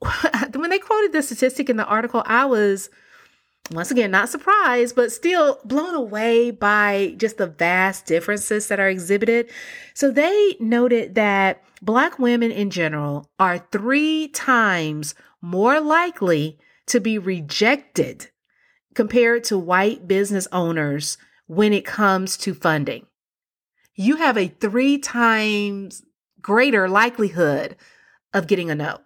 when 0.54 0.70
they 0.70 0.78
quoted 0.78 1.12
the 1.12 1.22
statistic 1.22 1.68
in 1.68 1.76
the 1.76 1.86
article, 1.86 2.22
I 2.26 2.44
was 2.44 2.90
once 3.70 3.90
again, 3.90 4.10
not 4.10 4.30
surprised, 4.30 4.96
but 4.96 5.12
still 5.12 5.58
blown 5.64 5.94
away 5.94 6.50
by 6.50 7.14
just 7.18 7.36
the 7.36 7.46
vast 7.46 8.06
differences 8.06 8.68
that 8.68 8.80
are 8.80 8.88
exhibited. 8.88 9.50
So 9.94 10.10
they 10.10 10.56
noted 10.58 11.14
that 11.16 11.62
Black 11.82 12.18
women 12.18 12.50
in 12.50 12.70
general 12.70 13.28
are 13.38 13.58
three 13.58 14.28
times 14.28 15.14
more 15.42 15.80
likely 15.80 16.58
to 16.86 17.00
be 17.00 17.18
rejected 17.18 18.30
compared 18.98 19.44
to 19.44 19.56
white 19.56 20.08
business 20.08 20.48
owners 20.50 21.18
when 21.46 21.72
it 21.72 21.84
comes 21.84 22.36
to 22.36 22.52
funding. 22.52 23.06
You 23.94 24.16
have 24.16 24.36
a 24.36 24.48
three 24.48 24.98
times 24.98 26.02
greater 26.42 26.88
likelihood 26.88 27.76
of 28.34 28.48
getting 28.48 28.72
a 28.72 28.74
no. 28.74 28.98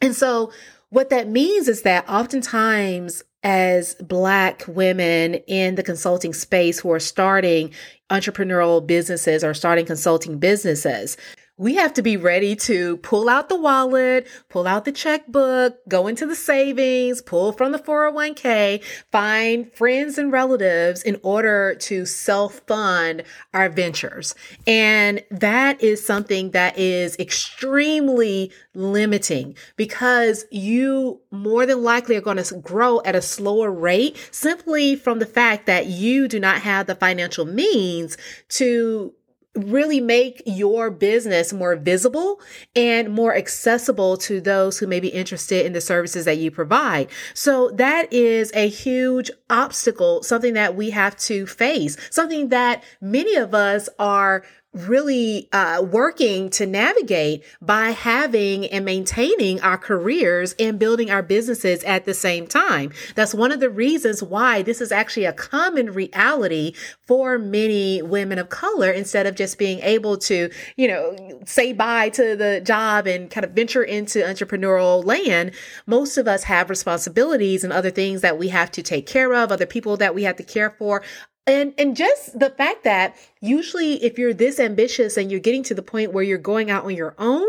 And 0.00 0.16
so 0.16 0.54
what 0.88 1.10
that 1.10 1.28
means 1.28 1.68
is 1.68 1.82
that 1.82 2.08
oftentimes 2.08 3.22
as 3.42 3.94
Black 3.96 4.64
women 4.66 5.34
in 5.34 5.74
the 5.74 5.82
consulting 5.82 6.32
space 6.32 6.80
who 6.80 6.90
are 6.92 6.98
starting 6.98 7.74
entrepreneurial 8.08 8.86
businesses 8.86 9.44
or 9.44 9.52
starting 9.52 9.84
consulting 9.84 10.38
businesses, 10.38 11.18
we 11.58 11.74
have 11.74 11.92
to 11.94 12.02
be 12.02 12.16
ready 12.16 12.56
to 12.56 12.96
pull 12.98 13.28
out 13.28 13.48
the 13.48 13.60
wallet, 13.60 14.26
pull 14.48 14.66
out 14.66 14.86
the 14.86 14.92
checkbook, 14.92 15.76
go 15.86 16.06
into 16.06 16.26
the 16.26 16.34
savings, 16.34 17.20
pull 17.20 17.52
from 17.52 17.72
the 17.72 17.78
401k, 17.78 18.82
find 19.12 19.70
friends 19.72 20.16
and 20.16 20.32
relatives 20.32 21.02
in 21.02 21.20
order 21.22 21.74
to 21.74 22.06
self 22.06 22.60
fund 22.66 23.22
our 23.52 23.68
ventures. 23.68 24.34
And 24.66 25.22
that 25.30 25.82
is 25.82 26.04
something 26.04 26.52
that 26.52 26.78
is 26.78 27.18
extremely 27.18 28.50
limiting 28.74 29.54
because 29.76 30.46
you 30.50 31.20
more 31.30 31.66
than 31.66 31.82
likely 31.82 32.16
are 32.16 32.22
going 32.22 32.42
to 32.42 32.54
grow 32.56 33.02
at 33.04 33.14
a 33.14 33.22
slower 33.22 33.70
rate 33.70 34.16
simply 34.30 34.96
from 34.96 35.18
the 35.18 35.26
fact 35.26 35.66
that 35.66 35.86
you 35.86 36.28
do 36.28 36.40
not 36.40 36.62
have 36.62 36.86
the 36.86 36.94
financial 36.94 37.44
means 37.44 38.16
to 38.48 39.12
really 39.54 40.00
make 40.00 40.42
your 40.46 40.90
business 40.90 41.52
more 41.52 41.76
visible 41.76 42.40
and 42.74 43.10
more 43.10 43.34
accessible 43.36 44.16
to 44.16 44.40
those 44.40 44.78
who 44.78 44.86
may 44.86 44.98
be 44.98 45.08
interested 45.08 45.66
in 45.66 45.72
the 45.72 45.80
services 45.80 46.24
that 46.24 46.38
you 46.38 46.50
provide. 46.50 47.08
So 47.34 47.70
that 47.72 48.10
is 48.12 48.50
a 48.54 48.68
huge 48.68 49.30
obstacle, 49.50 50.22
something 50.22 50.54
that 50.54 50.74
we 50.74 50.90
have 50.90 51.16
to 51.18 51.46
face, 51.46 51.96
something 52.10 52.48
that 52.48 52.82
many 53.00 53.36
of 53.36 53.54
us 53.54 53.88
are 53.98 54.42
really 54.72 55.48
uh, 55.52 55.82
working 55.82 56.48
to 56.50 56.66
navigate 56.66 57.44
by 57.60 57.90
having 57.90 58.66
and 58.66 58.84
maintaining 58.84 59.60
our 59.60 59.76
careers 59.76 60.54
and 60.58 60.78
building 60.78 61.10
our 61.10 61.22
businesses 61.22 61.84
at 61.84 62.04
the 62.04 62.14
same 62.14 62.46
time. 62.46 62.90
That's 63.14 63.34
one 63.34 63.52
of 63.52 63.60
the 63.60 63.68
reasons 63.68 64.22
why 64.22 64.62
this 64.62 64.80
is 64.80 64.90
actually 64.90 65.26
a 65.26 65.32
common 65.32 65.92
reality 65.92 66.74
for 67.06 67.38
many 67.38 68.00
women 68.00 68.38
of 68.38 68.48
color 68.48 68.90
instead 68.90 69.26
of 69.26 69.34
just 69.34 69.58
being 69.58 69.80
able 69.80 70.16
to, 70.18 70.50
you 70.76 70.88
know, 70.88 71.40
say 71.44 71.72
bye 71.72 72.08
to 72.10 72.34
the 72.34 72.62
job 72.64 73.06
and 73.06 73.30
kind 73.30 73.44
of 73.44 73.52
venture 73.52 73.82
into 73.82 74.20
entrepreneurial 74.20 75.04
land. 75.04 75.52
Most 75.86 76.16
of 76.16 76.26
us 76.26 76.44
have 76.44 76.70
responsibilities 76.70 77.62
and 77.62 77.72
other 77.72 77.90
things 77.90 78.22
that 78.22 78.38
we 78.38 78.48
have 78.48 78.70
to 78.72 78.82
take 78.82 79.06
care 79.06 79.34
of, 79.34 79.52
other 79.52 79.66
people 79.66 79.98
that 79.98 80.14
we 80.14 80.22
have 80.22 80.36
to 80.36 80.42
care 80.42 80.70
for, 80.70 81.02
and 81.46 81.74
and 81.78 81.96
just 81.96 82.38
the 82.38 82.50
fact 82.50 82.84
that 82.84 83.16
usually 83.40 84.02
if 84.04 84.18
you're 84.18 84.34
this 84.34 84.60
ambitious 84.60 85.16
and 85.16 85.30
you're 85.30 85.40
getting 85.40 85.62
to 85.64 85.74
the 85.74 85.82
point 85.82 86.12
where 86.12 86.24
you're 86.24 86.38
going 86.38 86.70
out 86.70 86.84
on 86.84 86.94
your 86.94 87.14
own, 87.18 87.48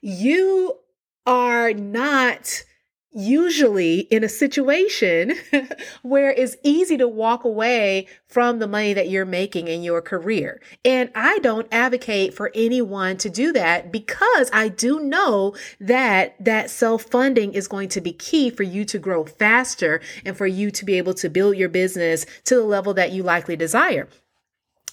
you 0.00 0.76
are 1.26 1.72
not 1.72 2.62
usually 3.14 4.00
in 4.00 4.24
a 4.24 4.28
situation 4.28 5.34
where 6.02 6.30
it's 6.30 6.56
easy 6.62 6.96
to 6.96 7.08
walk 7.08 7.44
away 7.44 8.06
from 8.26 8.58
the 8.58 8.66
money 8.66 8.92
that 8.92 9.08
you're 9.08 9.24
making 9.24 9.68
in 9.68 9.82
your 9.82 10.02
career. 10.02 10.60
And 10.84 11.10
I 11.14 11.38
don't 11.38 11.68
advocate 11.70 12.34
for 12.34 12.50
anyone 12.54 13.16
to 13.18 13.30
do 13.30 13.52
that 13.52 13.92
because 13.92 14.50
I 14.52 14.68
do 14.68 15.00
know 15.00 15.54
that 15.80 16.34
that 16.44 16.70
self-funding 16.70 17.54
is 17.54 17.68
going 17.68 17.88
to 17.90 18.00
be 18.00 18.12
key 18.12 18.50
for 18.50 18.64
you 18.64 18.84
to 18.86 18.98
grow 18.98 19.24
faster 19.24 20.00
and 20.24 20.36
for 20.36 20.46
you 20.46 20.70
to 20.72 20.84
be 20.84 20.98
able 20.98 21.14
to 21.14 21.30
build 21.30 21.56
your 21.56 21.68
business 21.68 22.26
to 22.44 22.56
the 22.56 22.64
level 22.64 22.94
that 22.94 23.12
you 23.12 23.22
likely 23.22 23.56
desire. 23.56 24.08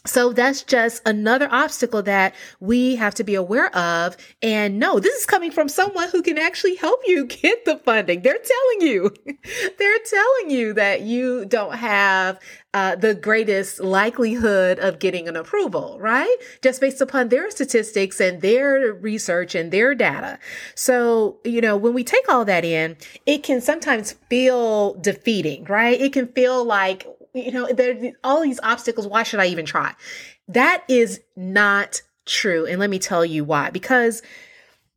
So 0.06 0.34
that's 0.34 0.64
just 0.64 1.02
another 1.06 1.48
obstacle 1.52 2.02
that 2.04 2.34
we 2.60 2.96
have 2.96 3.14
to 3.16 3.24
be 3.24 3.36
aware 3.36 3.76
of. 3.76 4.18
And 4.42 4.80
no, 4.80 5.00
this 5.00 5.16
is 5.16 5.26
coming 5.28 5.52
from 5.52 5.70
someone 5.70 6.10
who 6.10 6.24
can 6.24 6.40
actually 6.40 6.76
help 6.76 7.02
you 7.06 7.26
get 7.28 7.66
the 7.66 7.78
funding. 7.78 8.22
They're 8.22 8.34
telling 8.34 8.90
you, 8.90 9.14
they're 9.78 10.00
telling 10.06 10.50
you 10.50 10.74
that 10.74 11.02
you 11.02 11.46
don't 11.46 11.76
have 11.76 12.40
uh, 12.74 12.96
the 12.96 13.14
greatest 13.14 13.80
likelihood 13.80 14.80
of 14.80 15.00
getting 15.00 15.28
an 15.28 15.36
approval, 15.36 15.98
right? 16.00 16.36
Just 16.62 16.82
based 16.82 17.02
upon 17.02 17.30
their 17.30 17.52
statistics 17.52 18.20
and 18.20 18.42
their 18.42 18.94
research 18.94 19.56
and 19.56 19.72
their 19.72 19.94
data. 19.94 20.40
So, 20.74 21.38
you 21.44 21.62
know, 21.62 21.76
when 21.76 21.94
we 21.94 22.04
take 22.04 22.28
all 22.30 22.46
that 22.46 22.64
in, 22.64 22.98
it 23.26 23.44
can 23.44 23.62
sometimes 23.62 24.14
feel 24.30 24.94
defeating, 24.96 25.66
right? 25.66 26.00
It 26.00 26.14
can 26.14 26.28
feel 26.28 26.64
like, 26.64 27.06
you 27.34 27.52
know, 27.52 27.68
there 27.72 27.92
are 27.92 28.12
all 28.24 28.42
these 28.42 28.60
obstacles. 28.64 29.08
Why 29.08 29.24
should 29.24 29.40
I 29.40 29.48
even 29.48 29.66
try? 29.66 29.94
That 30.48 30.84
is 30.88 31.22
not 31.36 32.02
true. 32.26 32.66
And 32.66 32.80
let 32.80 32.90
me 32.90 33.00
tell 33.00 33.26
you 33.26 33.44
why. 33.44 33.70
Because 33.70 34.22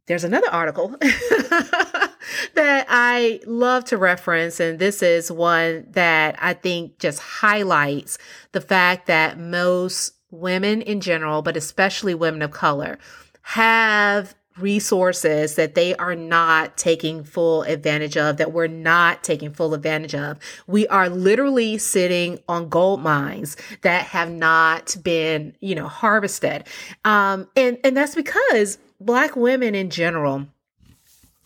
there's 0.07 0.25
another 0.25 0.51
article 0.51 0.89
that 1.01 2.87
I 2.89 3.41
love 3.47 3.85
to 3.87 3.97
reference, 3.97 4.61
and 4.61 4.79
this 4.79 5.03
is 5.03 5.33
one 5.33 5.87
that 5.91 6.37
I 6.41 6.53
think 6.55 6.99
just 6.99 7.21
highlights 7.21 8.19
the 8.53 8.61
fact 8.61 9.07
that 9.07 9.39
most 9.39 10.13
women 10.31 10.83
in 10.83 11.01
general, 11.01 11.41
but 11.41 11.57
especially 11.57 12.15
women 12.15 12.43
of 12.43 12.51
color, 12.51 12.99
have 13.43 14.35
resources 14.59 15.57
that 15.57 15.75
they 15.75 15.95
are 15.97 16.15
not 16.15 16.77
taking 16.77 17.25
full 17.25 17.63
advantage 17.63 18.17
of, 18.17 18.37
that 18.37 18.53
we're 18.53 18.67
not 18.67 19.25
taking 19.25 19.53
full 19.53 19.75
advantage 19.75 20.15
of. 20.15 20.39
We 20.67 20.87
are 20.89 21.09
literally 21.09 21.79
sitting 21.79 22.39
on 22.49 22.69
gold 22.69 23.01
mines 23.01 23.57
that 23.83 24.07
have 24.07 24.31
not 24.31 24.97
been, 25.03 25.57
you 25.61 25.75
know, 25.75 25.89
harvested. 25.89 26.65
Um, 27.05 27.49
and, 27.57 27.79
and 27.83 27.97
that's 27.97 28.15
because 28.15 28.79
black 29.01 29.35
women 29.35 29.75
in 29.75 29.91
general, 29.91 30.47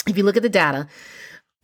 if 0.06 0.16
you 0.16 0.22
look 0.22 0.36
at 0.36 0.42
the 0.42 0.48
data, 0.48 0.86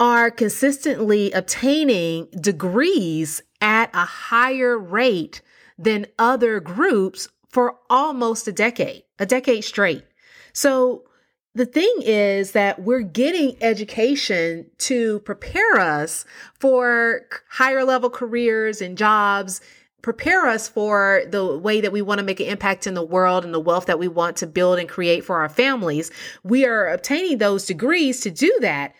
are 0.00 0.30
consistently 0.30 1.30
obtaining 1.32 2.26
degrees 2.40 3.42
at 3.60 3.90
a 3.94 4.04
higher 4.04 4.78
rate 4.78 5.40
than 5.78 6.06
other 6.18 6.60
groups 6.60 7.28
for 7.48 7.76
almost 7.88 8.48
a 8.48 8.52
decade, 8.52 9.04
a 9.18 9.26
decade 9.26 9.64
straight. 9.64 10.04
So 10.52 11.04
the 11.54 11.66
thing 11.66 11.94
is 12.00 12.52
that 12.52 12.82
we're 12.82 13.00
getting 13.00 13.56
education 13.62 14.66
to 14.78 15.20
prepare 15.20 15.78
us 15.78 16.24
for 16.58 17.22
higher 17.48 17.84
level 17.84 18.10
careers 18.10 18.82
and 18.82 18.98
jobs, 18.98 19.60
prepare 20.02 20.46
us 20.46 20.68
for 20.68 21.22
the 21.28 21.56
way 21.56 21.80
that 21.80 21.92
we 21.92 22.02
want 22.02 22.18
to 22.18 22.24
make 22.24 22.40
an 22.40 22.46
impact 22.46 22.86
in 22.86 22.94
the 22.94 23.04
world 23.04 23.44
and 23.44 23.54
the 23.54 23.60
wealth 23.60 23.86
that 23.86 24.00
we 24.00 24.08
want 24.08 24.36
to 24.36 24.46
build 24.46 24.78
and 24.78 24.88
create 24.88 25.24
for 25.24 25.38
our 25.38 25.48
families. 25.48 26.10
We 26.42 26.66
are 26.66 26.88
obtaining 26.88 27.38
those 27.38 27.66
degrees 27.66 28.20
to 28.20 28.30
do 28.30 28.52
that, 28.60 28.94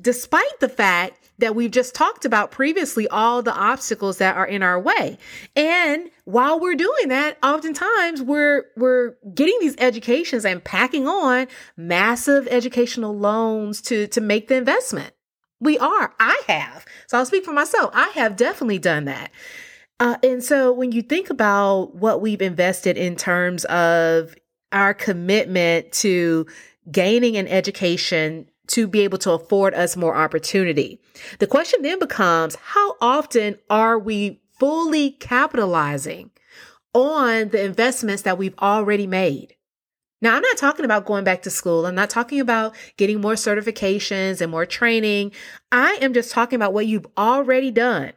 despite 0.00 0.58
the 0.58 0.68
fact 0.68 1.29
that 1.40 1.54
we've 1.54 1.70
just 1.70 1.94
talked 1.94 2.24
about 2.24 2.50
previously, 2.50 3.08
all 3.08 3.42
the 3.42 3.54
obstacles 3.54 4.18
that 4.18 4.36
are 4.36 4.46
in 4.46 4.62
our 4.62 4.80
way. 4.80 5.18
And 5.56 6.10
while 6.24 6.60
we're 6.60 6.74
doing 6.74 7.08
that, 7.08 7.36
oftentimes 7.42 8.22
we're, 8.22 8.64
we're 8.76 9.16
getting 9.34 9.56
these 9.60 9.74
educations 9.78 10.44
and 10.44 10.62
packing 10.62 11.08
on 11.08 11.48
massive 11.76 12.46
educational 12.48 13.16
loans 13.16 13.80
to, 13.82 14.06
to 14.08 14.20
make 14.20 14.48
the 14.48 14.56
investment. 14.56 15.12
We 15.60 15.78
are. 15.78 16.14
I 16.18 16.40
have. 16.46 16.86
So 17.06 17.18
I'll 17.18 17.26
speak 17.26 17.44
for 17.44 17.52
myself. 17.52 17.90
I 17.92 18.08
have 18.14 18.36
definitely 18.36 18.78
done 18.78 19.04
that. 19.04 19.30
Uh, 19.98 20.16
and 20.22 20.42
so 20.42 20.72
when 20.72 20.92
you 20.92 21.02
think 21.02 21.28
about 21.28 21.94
what 21.94 22.22
we've 22.22 22.40
invested 22.40 22.96
in 22.96 23.16
terms 23.16 23.66
of 23.66 24.34
our 24.72 24.94
commitment 24.94 25.92
to 25.92 26.46
gaining 26.90 27.36
an 27.36 27.46
education 27.46 28.48
to 28.70 28.86
be 28.86 29.00
able 29.00 29.18
to 29.18 29.32
afford 29.32 29.74
us 29.74 29.96
more 29.96 30.16
opportunity. 30.16 31.00
The 31.38 31.46
question 31.46 31.82
then 31.82 31.98
becomes 31.98 32.56
how 32.56 32.96
often 33.00 33.58
are 33.68 33.98
we 33.98 34.40
fully 34.58 35.12
capitalizing 35.12 36.30
on 36.94 37.48
the 37.50 37.64
investments 37.64 38.22
that 38.22 38.38
we've 38.38 38.58
already 38.58 39.06
made? 39.06 39.54
Now, 40.22 40.36
I'm 40.36 40.42
not 40.42 40.58
talking 40.58 40.84
about 40.84 41.06
going 41.06 41.24
back 41.24 41.42
to 41.42 41.50
school. 41.50 41.86
I'm 41.86 41.94
not 41.94 42.10
talking 42.10 42.40
about 42.40 42.74
getting 42.96 43.20
more 43.20 43.34
certifications 43.34 44.40
and 44.40 44.50
more 44.50 44.66
training. 44.66 45.32
I 45.72 45.98
am 46.02 46.12
just 46.12 46.30
talking 46.30 46.56
about 46.56 46.74
what 46.74 46.86
you've 46.86 47.06
already 47.16 47.70
done. 47.70 48.12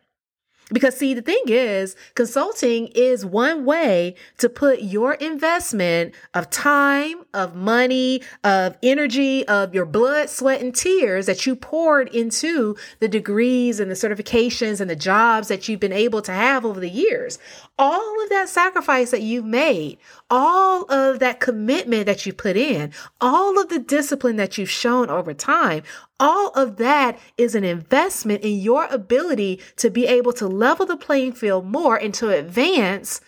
Because 0.72 0.98
see, 0.98 1.14
the 1.14 1.22
thing 1.22 1.44
is, 1.48 1.96
consulting 2.16 2.88
is 2.88 3.26
one 3.26 3.66
way 3.66 4.16
to 4.38 4.50
put 4.50 4.82
your 4.82 5.16
investment 5.16 6.14
of 6.34 6.50
time, 6.50 7.26
of 7.34 7.56
money, 7.56 8.22
of 8.44 8.78
energy, 8.82 9.46
of 9.48 9.76
your 9.76 9.86
blood, 9.86 10.30
sweat, 10.30 10.62
and 10.62 10.74
tears 10.74 11.26
that 11.26 11.46
you 11.46 11.56
poured 11.56 12.08
into 12.10 12.76
the 13.00 13.08
degrees 13.08 13.80
and 13.80 13.92
the 13.92 13.96
certifications 13.96 14.80
and 14.80 14.90
the 14.90 14.96
jobs 14.96 15.50
that 15.50 15.68
you've 15.68 15.80
been 15.80 15.92
able 15.92 16.22
to 16.22 16.32
have 16.32 16.66
over 16.66 16.80
the 16.80 16.90
years. 16.90 17.40
All 17.78 18.24
of 18.24 18.30
that 18.30 18.50
sacrifice 18.50 19.12
that 19.12 19.22
you've 19.22 19.46
made, 19.46 19.98
all 20.30 20.92
of 20.92 21.20
that 21.20 21.40
commitment 21.40 22.06
that 22.06 22.26
you 22.26 22.34
put 22.34 22.56
in, 22.56 22.94
all 23.20 23.60
of 23.60 23.70
the 23.70 23.80
discipline 23.80 24.38
that 24.38 24.58
you've 24.58 24.70
shown 24.70 25.10
over 25.10 25.34
time, 25.34 25.84
all 26.24 26.52
of 26.52 26.78
that 26.78 27.20
is 27.38 27.54
an 27.54 27.66
investment 27.66 28.42
in 28.44 28.58
your 28.58 28.86
ability 28.86 29.60
to 29.76 29.90
be 29.90 30.08
able 30.08 30.32
to 30.32 30.48
level 30.48 30.86
the 30.86 30.96
playing 30.96 31.34
field 31.34 31.66
more 31.66 31.98
and 31.98 32.14
to 32.14 32.30
advance 32.30 33.20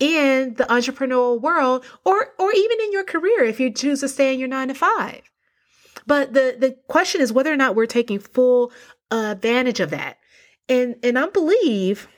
in 0.00 0.54
the 0.54 0.64
entrepreneurial 0.64 1.40
world 1.40 1.84
or 2.04 2.32
or 2.40 2.52
even 2.52 2.80
in 2.80 2.90
your 2.90 3.04
career 3.04 3.44
if 3.44 3.60
you 3.60 3.70
choose 3.70 4.00
to 4.00 4.08
stay 4.08 4.34
in 4.34 4.40
your 4.40 4.48
9 4.48 4.68
to 4.68 4.74
5. 4.74 5.22
But 6.04 6.32
the 6.32 6.56
the 6.58 6.76
question 6.88 7.20
is 7.20 7.32
whether 7.32 7.52
or 7.52 7.56
not 7.56 7.76
we're 7.76 7.86
taking 7.86 8.18
full 8.18 8.72
advantage 9.12 9.78
of 9.78 9.90
that. 9.90 10.18
And 10.68 10.96
and 11.04 11.16
I 11.16 11.28
believe 11.28 12.08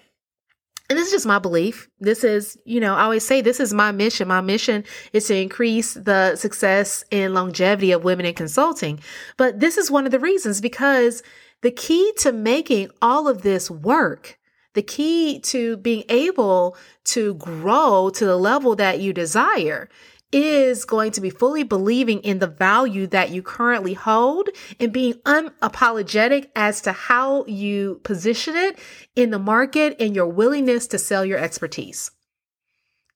and 0.95 1.01
this 1.01 1.09
is 1.09 1.13
just 1.15 1.27
my 1.27 1.41
belief. 1.41 1.89
This 1.99 2.23
is, 2.23 2.57
you 2.65 2.79
know, 2.79 2.95
I 2.95 3.03
always 3.03 3.27
say 3.27 3.41
this 3.41 3.59
is 3.59 3.75
my 3.75 3.91
mission. 3.91 4.29
My 4.29 4.41
mission 4.41 4.85
is 5.13 5.27
to 5.27 5.35
increase 5.35 5.95
the 5.95 6.37
success 6.37 7.03
and 7.11 7.35
longevity 7.35 7.91
of 7.91 8.05
women 8.05 8.27
in 8.27 8.35
consulting. 8.35 9.01
But 9.37 9.59
this 9.59 9.77
is 9.77 9.91
one 9.91 10.07
of 10.07 10.13
the 10.13 10.21
reasons 10.21 10.61
because 10.61 11.25
the 11.63 11.73
key 11.73 12.13
to 12.19 12.31
making 12.31 12.91
all 13.03 13.27
of 13.27 13.43
this 13.43 13.69
work, 13.69 14.39
the 14.75 14.83
key 14.83 15.41
to 15.41 15.79
being 15.79 16.05
able 16.09 16.77
to 17.07 17.35
grow 17.35 18.09
to 18.11 18.25
the 18.25 18.37
level 18.37 18.77
that 18.77 19.01
you 19.01 19.13
desire 19.13 19.89
is 20.33 20.85
going 20.85 21.13
to 21.13 21.21
be 21.21 21.31
fully 21.31 21.63
believing 21.63 22.21
in 22.21 22.39
the 22.39 22.47
value 22.47 23.07
that 23.07 23.31
you 23.31 23.43
currently 23.43 23.95
hold 23.95 24.49
and 24.81 24.93
being 24.93 25.15
unapologetic 25.25 26.51
as 26.57 26.81
to 26.81 26.93
how 26.93 27.45
you 27.47 28.01
position 28.03 28.57
it 28.57 28.79
in 29.15 29.31
the 29.31 29.39
market 29.39 29.97
and 30.01 30.15
your 30.15 30.27
willingness 30.27 30.87
to 30.89 30.99
sell 30.99 31.25
your 31.25 31.39
expertise. 31.39 32.11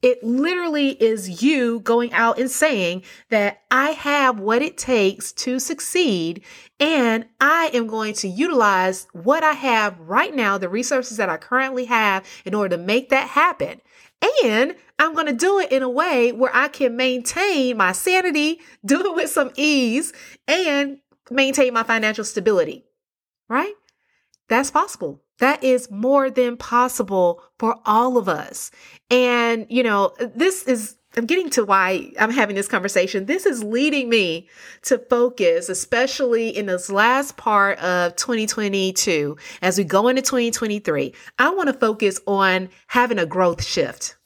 It 0.00 0.22
literally 0.22 0.90
is 0.90 1.42
you 1.42 1.80
going 1.80 2.12
out 2.12 2.38
and 2.38 2.50
saying 2.50 3.02
that 3.30 3.62
I 3.70 3.90
have 3.90 4.38
what 4.38 4.62
it 4.62 4.78
takes 4.78 5.32
to 5.32 5.58
succeed 5.58 6.44
and 6.78 7.26
I 7.40 7.70
am 7.74 7.88
going 7.88 8.14
to 8.14 8.28
utilize 8.28 9.08
what 9.12 9.42
I 9.42 9.52
have 9.52 9.98
right 9.98 10.34
now, 10.34 10.56
the 10.56 10.68
resources 10.68 11.16
that 11.16 11.28
I 11.28 11.36
currently 11.36 11.86
have 11.86 12.24
in 12.44 12.54
order 12.54 12.76
to 12.76 12.82
make 12.82 13.08
that 13.08 13.28
happen. 13.28 13.80
And 14.44 14.76
I'm 15.00 15.14
going 15.14 15.26
to 15.26 15.32
do 15.32 15.58
it 15.58 15.72
in 15.72 15.82
a 15.82 15.90
way 15.90 16.30
where 16.30 16.54
I 16.54 16.68
can 16.68 16.96
maintain 16.96 17.76
my 17.76 17.90
sanity, 17.90 18.60
do 18.84 19.00
it 19.04 19.16
with 19.16 19.30
some 19.30 19.50
ease, 19.56 20.12
and 20.46 20.98
maintain 21.30 21.74
my 21.74 21.82
financial 21.82 22.24
stability. 22.24 22.84
Right? 23.48 23.74
That's 24.48 24.70
possible. 24.70 25.22
That 25.38 25.62
is 25.62 25.90
more 25.90 26.30
than 26.30 26.56
possible 26.56 27.42
for 27.58 27.76
all 27.86 28.16
of 28.16 28.28
us. 28.28 28.70
And, 29.10 29.66
you 29.68 29.82
know, 29.82 30.12
this 30.34 30.64
is 30.64 30.96
I'm 31.16 31.26
getting 31.26 31.50
to 31.50 31.64
why 31.64 32.12
I'm 32.20 32.30
having 32.30 32.54
this 32.54 32.68
conversation. 32.68 33.26
This 33.26 33.46
is 33.46 33.64
leading 33.64 34.08
me 34.08 34.48
to 34.82 34.98
focus, 34.98 35.68
especially 35.68 36.50
in 36.50 36.66
this 36.66 36.90
last 36.90 37.36
part 37.36 37.78
of 37.78 38.14
2022, 38.16 39.36
as 39.62 39.78
we 39.78 39.84
go 39.84 40.08
into 40.08 40.22
2023. 40.22 41.14
I 41.38 41.50
want 41.50 41.68
to 41.68 41.72
focus 41.72 42.20
on 42.26 42.68
having 42.86 43.18
a 43.18 43.26
growth 43.26 43.64
shift. 43.64 44.16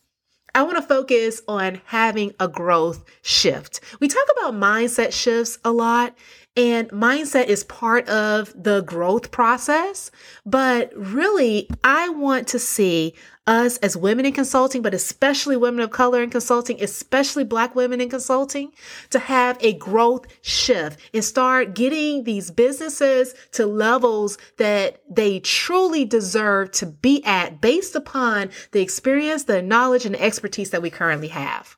I 0.55 0.65
want 0.65 0.77
to 0.77 0.83
focus 0.83 1.41
on 1.49 1.81
having 1.87 2.35
a 2.39 2.47
growth 2.47 3.05
shift. 3.23 3.81
We 4.01 4.09
talk 4.09 4.27
about 4.39 4.53
mindset 4.53 5.13
shifts 5.13 5.59
a 5.65 5.73
lot, 5.73 6.15
and 6.57 6.89
mindset 6.91 7.47
is 7.47 7.65
part 7.65 8.09
of 8.09 8.53
the 8.61 8.83
growth 8.83 9.31
process. 9.31 10.11
But 10.45 10.93
really, 10.95 11.69
I 11.83 12.11
want 12.11 12.49
to 12.49 12.59
see 12.59 13.15
us 13.47 13.79
as 13.79 13.97
women 13.97 14.25
in 14.25 14.33
consulting, 14.33 14.83
but 14.83 14.95
especially 14.95 15.57
women 15.57 15.81
of 15.81 15.91
color 15.91 16.23
in 16.23 16.31
consulting, 16.31 16.83
especially 16.83 17.45
black 17.45 17.75
women 17.75 18.01
in 18.01 18.09
consulting, 18.09 18.73
to 19.11 19.19
have 19.19 19.57
a 19.61 19.73
growth 19.73 20.27
shift 20.43 21.01
and 21.13 21.25
start 21.25 21.75
getting 21.75 22.25
these 22.25 22.51
businesses 22.51 23.35
to 23.53 23.67
levels 23.67 24.39
that 24.59 25.03
they 25.11 25.41
truly 25.41 26.05
deserve 26.05 26.71
to 26.73 26.87
be 26.87 27.25
at 27.25 27.61
based 27.61 27.97
upon 27.97 28.51
the 28.71 28.81
experience, 28.81 29.45
the 29.45 29.63
knowledge, 29.63 30.07
and 30.07 30.15
the 30.15 30.23
expertise 30.23 30.71
that 30.71 30.83
we 30.83 30.91
currently 30.91 31.29
have. 31.29 31.77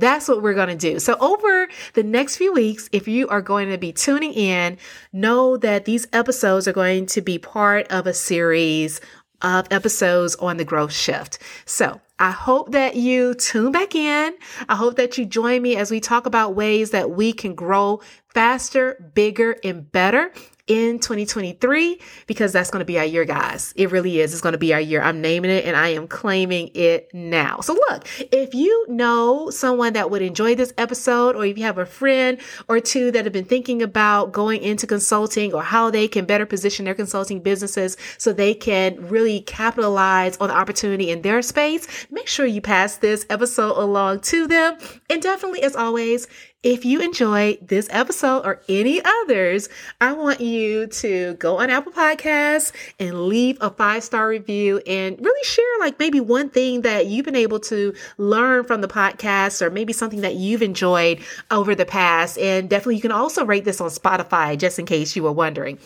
That's 0.00 0.28
what 0.28 0.42
we're 0.42 0.54
going 0.54 0.68
to 0.68 0.74
do. 0.76 0.98
So 0.98 1.16
over 1.20 1.68
the 1.94 2.02
next 2.02 2.36
few 2.36 2.52
weeks, 2.52 2.88
if 2.90 3.06
you 3.06 3.28
are 3.28 3.42
going 3.42 3.70
to 3.70 3.78
be 3.78 3.92
tuning 3.92 4.32
in, 4.32 4.78
know 5.12 5.56
that 5.58 5.84
these 5.84 6.08
episodes 6.12 6.66
are 6.66 6.72
going 6.72 7.06
to 7.06 7.20
be 7.20 7.38
part 7.38 7.86
of 7.92 8.06
a 8.06 8.14
series 8.14 9.00
of 9.42 9.66
episodes 9.70 10.34
on 10.36 10.56
the 10.56 10.64
growth 10.64 10.92
shift. 10.92 11.38
So 11.64 12.00
I 12.18 12.30
hope 12.30 12.72
that 12.72 12.96
you 12.96 13.34
tune 13.34 13.72
back 13.72 13.94
in. 13.94 14.34
I 14.68 14.76
hope 14.76 14.96
that 14.96 15.16
you 15.16 15.24
join 15.24 15.62
me 15.62 15.76
as 15.76 15.90
we 15.90 16.00
talk 16.00 16.26
about 16.26 16.54
ways 16.54 16.90
that 16.90 17.10
we 17.10 17.32
can 17.32 17.54
grow 17.54 18.00
faster, 18.34 19.10
bigger, 19.14 19.56
and 19.64 19.90
better 19.90 20.32
in 20.70 21.00
2023 21.00 22.00
because 22.28 22.52
that's 22.52 22.70
going 22.70 22.78
to 22.78 22.84
be 22.84 22.96
our 22.96 23.04
year, 23.04 23.24
guys. 23.24 23.74
It 23.74 23.90
really 23.90 24.20
is. 24.20 24.32
It's 24.32 24.40
going 24.40 24.52
to 24.52 24.58
be 24.58 24.72
our 24.72 24.80
year. 24.80 25.02
I'm 25.02 25.20
naming 25.20 25.50
it 25.50 25.64
and 25.64 25.76
I 25.76 25.88
am 25.88 26.06
claiming 26.06 26.70
it 26.74 27.12
now. 27.12 27.58
So 27.58 27.72
look, 27.72 28.06
if 28.30 28.54
you 28.54 28.86
know 28.88 29.50
someone 29.50 29.94
that 29.94 30.12
would 30.12 30.22
enjoy 30.22 30.54
this 30.54 30.72
episode, 30.78 31.34
or 31.34 31.44
if 31.44 31.58
you 31.58 31.64
have 31.64 31.78
a 31.78 31.86
friend 31.86 32.38
or 32.68 32.78
two 32.78 33.10
that 33.10 33.24
have 33.24 33.32
been 33.32 33.44
thinking 33.44 33.82
about 33.82 34.30
going 34.30 34.62
into 34.62 34.86
consulting 34.86 35.52
or 35.52 35.62
how 35.64 35.90
they 35.90 36.06
can 36.06 36.24
better 36.24 36.46
position 36.46 36.84
their 36.84 36.94
consulting 36.94 37.40
businesses 37.40 37.96
so 38.16 38.32
they 38.32 38.54
can 38.54 39.08
really 39.08 39.40
capitalize 39.40 40.36
on 40.36 40.50
the 40.50 40.54
opportunity 40.54 41.10
in 41.10 41.22
their 41.22 41.42
space, 41.42 42.06
make 42.12 42.28
sure 42.28 42.46
you 42.46 42.60
pass 42.60 42.96
this 42.98 43.26
episode 43.28 43.76
along 43.76 44.20
to 44.20 44.46
them. 44.46 44.78
And 45.08 45.20
definitely, 45.20 45.64
as 45.64 45.74
always, 45.74 46.28
if 46.62 46.84
you 46.84 47.00
enjoy 47.00 47.56
this 47.62 47.88
episode 47.90 48.44
or 48.44 48.60
any 48.68 49.00
others, 49.02 49.70
I 50.00 50.12
want 50.12 50.40
you 50.40 50.88
to 50.88 51.34
go 51.34 51.58
on 51.58 51.70
Apple 51.70 51.92
Podcasts 51.92 52.72
and 52.98 53.28
leave 53.28 53.56
a 53.62 53.70
five 53.70 54.04
star 54.04 54.28
review 54.28 54.78
and 54.86 55.18
really 55.18 55.44
share, 55.44 55.64
like, 55.80 55.98
maybe 55.98 56.20
one 56.20 56.50
thing 56.50 56.82
that 56.82 57.06
you've 57.06 57.24
been 57.24 57.36
able 57.36 57.60
to 57.60 57.94
learn 58.18 58.64
from 58.64 58.82
the 58.82 58.88
podcast 58.88 59.62
or 59.62 59.70
maybe 59.70 59.94
something 59.94 60.20
that 60.20 60.34
you've 60.34 60.62
enjoyed 60.62 61.20
over 61.50 61.74
the 61.74 61.86
past. 61.86 62.36
And 62.36 62.68
definitely, 62.68 62.96
you 62.96 63.02
can 63.02 63.12
also 63.12 63.44
rate 63.46 63.64
this 63.64 63.80
on 63.80 63.88
Spotify 63.88 64.58
just 64.58 64.78
in 64.78 64.84
case 64.84 65.16
you 65.16 65.22
were 65.22 65.32
wondering. 65.32 65.78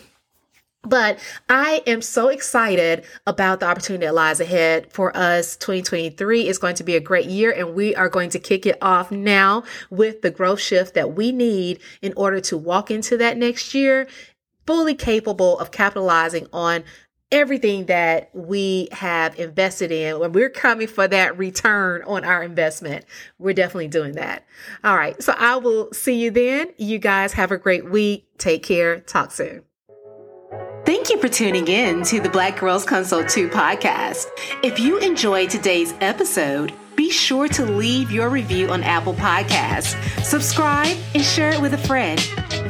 But 0.85 1.19
I 1.49 1.81
am 1.87 2.01
so 2.01 2.29
excited 2.29 3.03
about 3.27 3.59
the 3.59 3.67
opportunity 3.67 4.05
that 4.05 4.15
lies 4.15 4.39
ahead 4.39 4.91
for 4.91 5.15
us. 5.15 5.55
2023 5.57 6.47
is 6.47 6.57
going 6.57 6.75
to 6.75 6.83
be 6.83 6.95
a 6.95 6.99
great 6.99 7.25
year 7.25 7.51
and 7.51 7.75
we 7.75 7.95
are 7.95 8.09
going 8.09 8.29
to 8.31 8.39
kick 8.39 8.65
it 8.65 8.77
off 8.81 9.11
now 9.11 9.63
with 9.89 10.21
the 10.21 10.31
growth 10.31 10.59
shift 10.59 10.93
that 10.93 11.13
we 11.13 11.31
need 11.31 11.79
in 12.01 12.13
order 12.15 12.39
to 12.41 12.57
walk 12.57 12.91
into 12.91 13.17
that 13.17 13.37
next 13.37 13.73
year 13.73 14.07
fully 14.65 14.95
capable 14.95 15.59
of 15.59 15.71
capitalizing 15.71 16.47
on 16.51 16.83
everything 17.31 17.85
that 17.87 18.29
we 18.33 18.87
have 18.91 19.37
invested 19.39 19.91
in 19.91 20.19
when 20.19 20.31
we're 20.31 20.49
coming 20.49 20.87
for 20.87 21.07
that 21.07 21.37
return 21.37 22.01
on 22.03 22.23
our 22.23 22.43
investment. 22.43 23.05
We're 23.39 23.53
definitely 23.53 23.87
doing 23.87 24.13
that. 24.13 24.45
All 24.83 24.95
right. 24.95 25.21
So 25.21 25.33
I 25.37 25.57
will 25.57 25.91
see 25.91 26.21
you 26.21 26.31
then. 26.31 26.71
You 26.77 26.99
guys 26.99 27.33
have 27.33 27.51
a 27.51 27.57
great 27.57 27.89
week. 27.89 28.27
Take 28.37 28.63
care. 28.63 28.99
Talk 28.99 29.31
soon. 29.31 29.63
Thank 31.05 31.21
you 31.21 31.29
for 31.29 31.35
tuning 31.35 31.67
in 31.67 32.01
to 32.05 32.19
the 32.19 32.29
Black 32.29 32.59
Girls 32.59 32.83
Consult 32.83 33.29
2 33.29 33.49
podcast. 33.49 34.25
If 34.63 34.79
you 34.79 34.97
enjoyed 34.97 35.51
today's 35.51 35.93
episode, 36.01 36.73
be 36.95 37.11
sure 37.11 37.47
to 37.49 37.63
leave 37.63 38.09
your 38.09 38.29
review 38.29 38.71
on 38.71 38.81
Apple 38.81 39.13
Podcasts, 39.13 39.95
subscribe, 40.23 40.97
and 41.13 41.23
share 41.23 41.51
it 41.51 41.61
with 41.61 41.75
a 41.75 41.77
friend. 41.77 42.19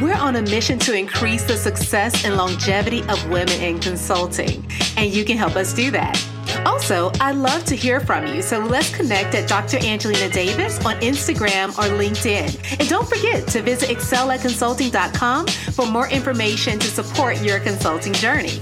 We're 0.02 0.18
on 0.18 0.36
a 0.36 0.42
mission 0.42 0.78
to 0.80 0.94
increase 0.94 1.46
the 1.46 1.56
success 1.56 2.26
and 2.26 2.36
longevity 2.36 3.04
of 3.04 3.24
women 3.30 3.58
in 3.62 3.80
consulting, 3.80 4.70
and 4.98 5.14
you 5.14 5.24
can 5.24 5.38
help 5.38 5.56
us 5.56 5.74
do 5.74 5.90
that. 5.92 6.22
Also, 6.66 7.12
I'd 7.20 7.36
love 7.36 7.66
to 7.66 7.76
hear 7.76 8.00
from 8.00 8.28
you, 8.28 8.42
so 8.42 8.60
let's 8.60 8.96
connect 8.96 9.36
at 9.36 9.48
Dr. 9.48 9.78
Angelina 9.86 10.30
Davis 10.30 10.84
on 10.86 10.96
Instagram 11.02 11.70
or 11.78 11.90
LinkedIn. 11.98 12.80
And 12.80 12.90
don't 12.90 13.08
forget 13.08 13.48
to 13.50 13.62
visit 13.62 13.90
excelatconsulting.com 13.90 15.48
for 15.48 15.86
more 15.86 16.08
information 16.10 16.80
to 16.80 16.88
support 16.88 17.42
your 17.42 17.60
consulting 17.60 18.14
journey. 18.14 18.60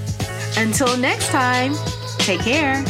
Until 0.56 0.96
next 0.96 1.28
time, 1.28 1.74
take 2.18 2.40
care. 2.40 2.84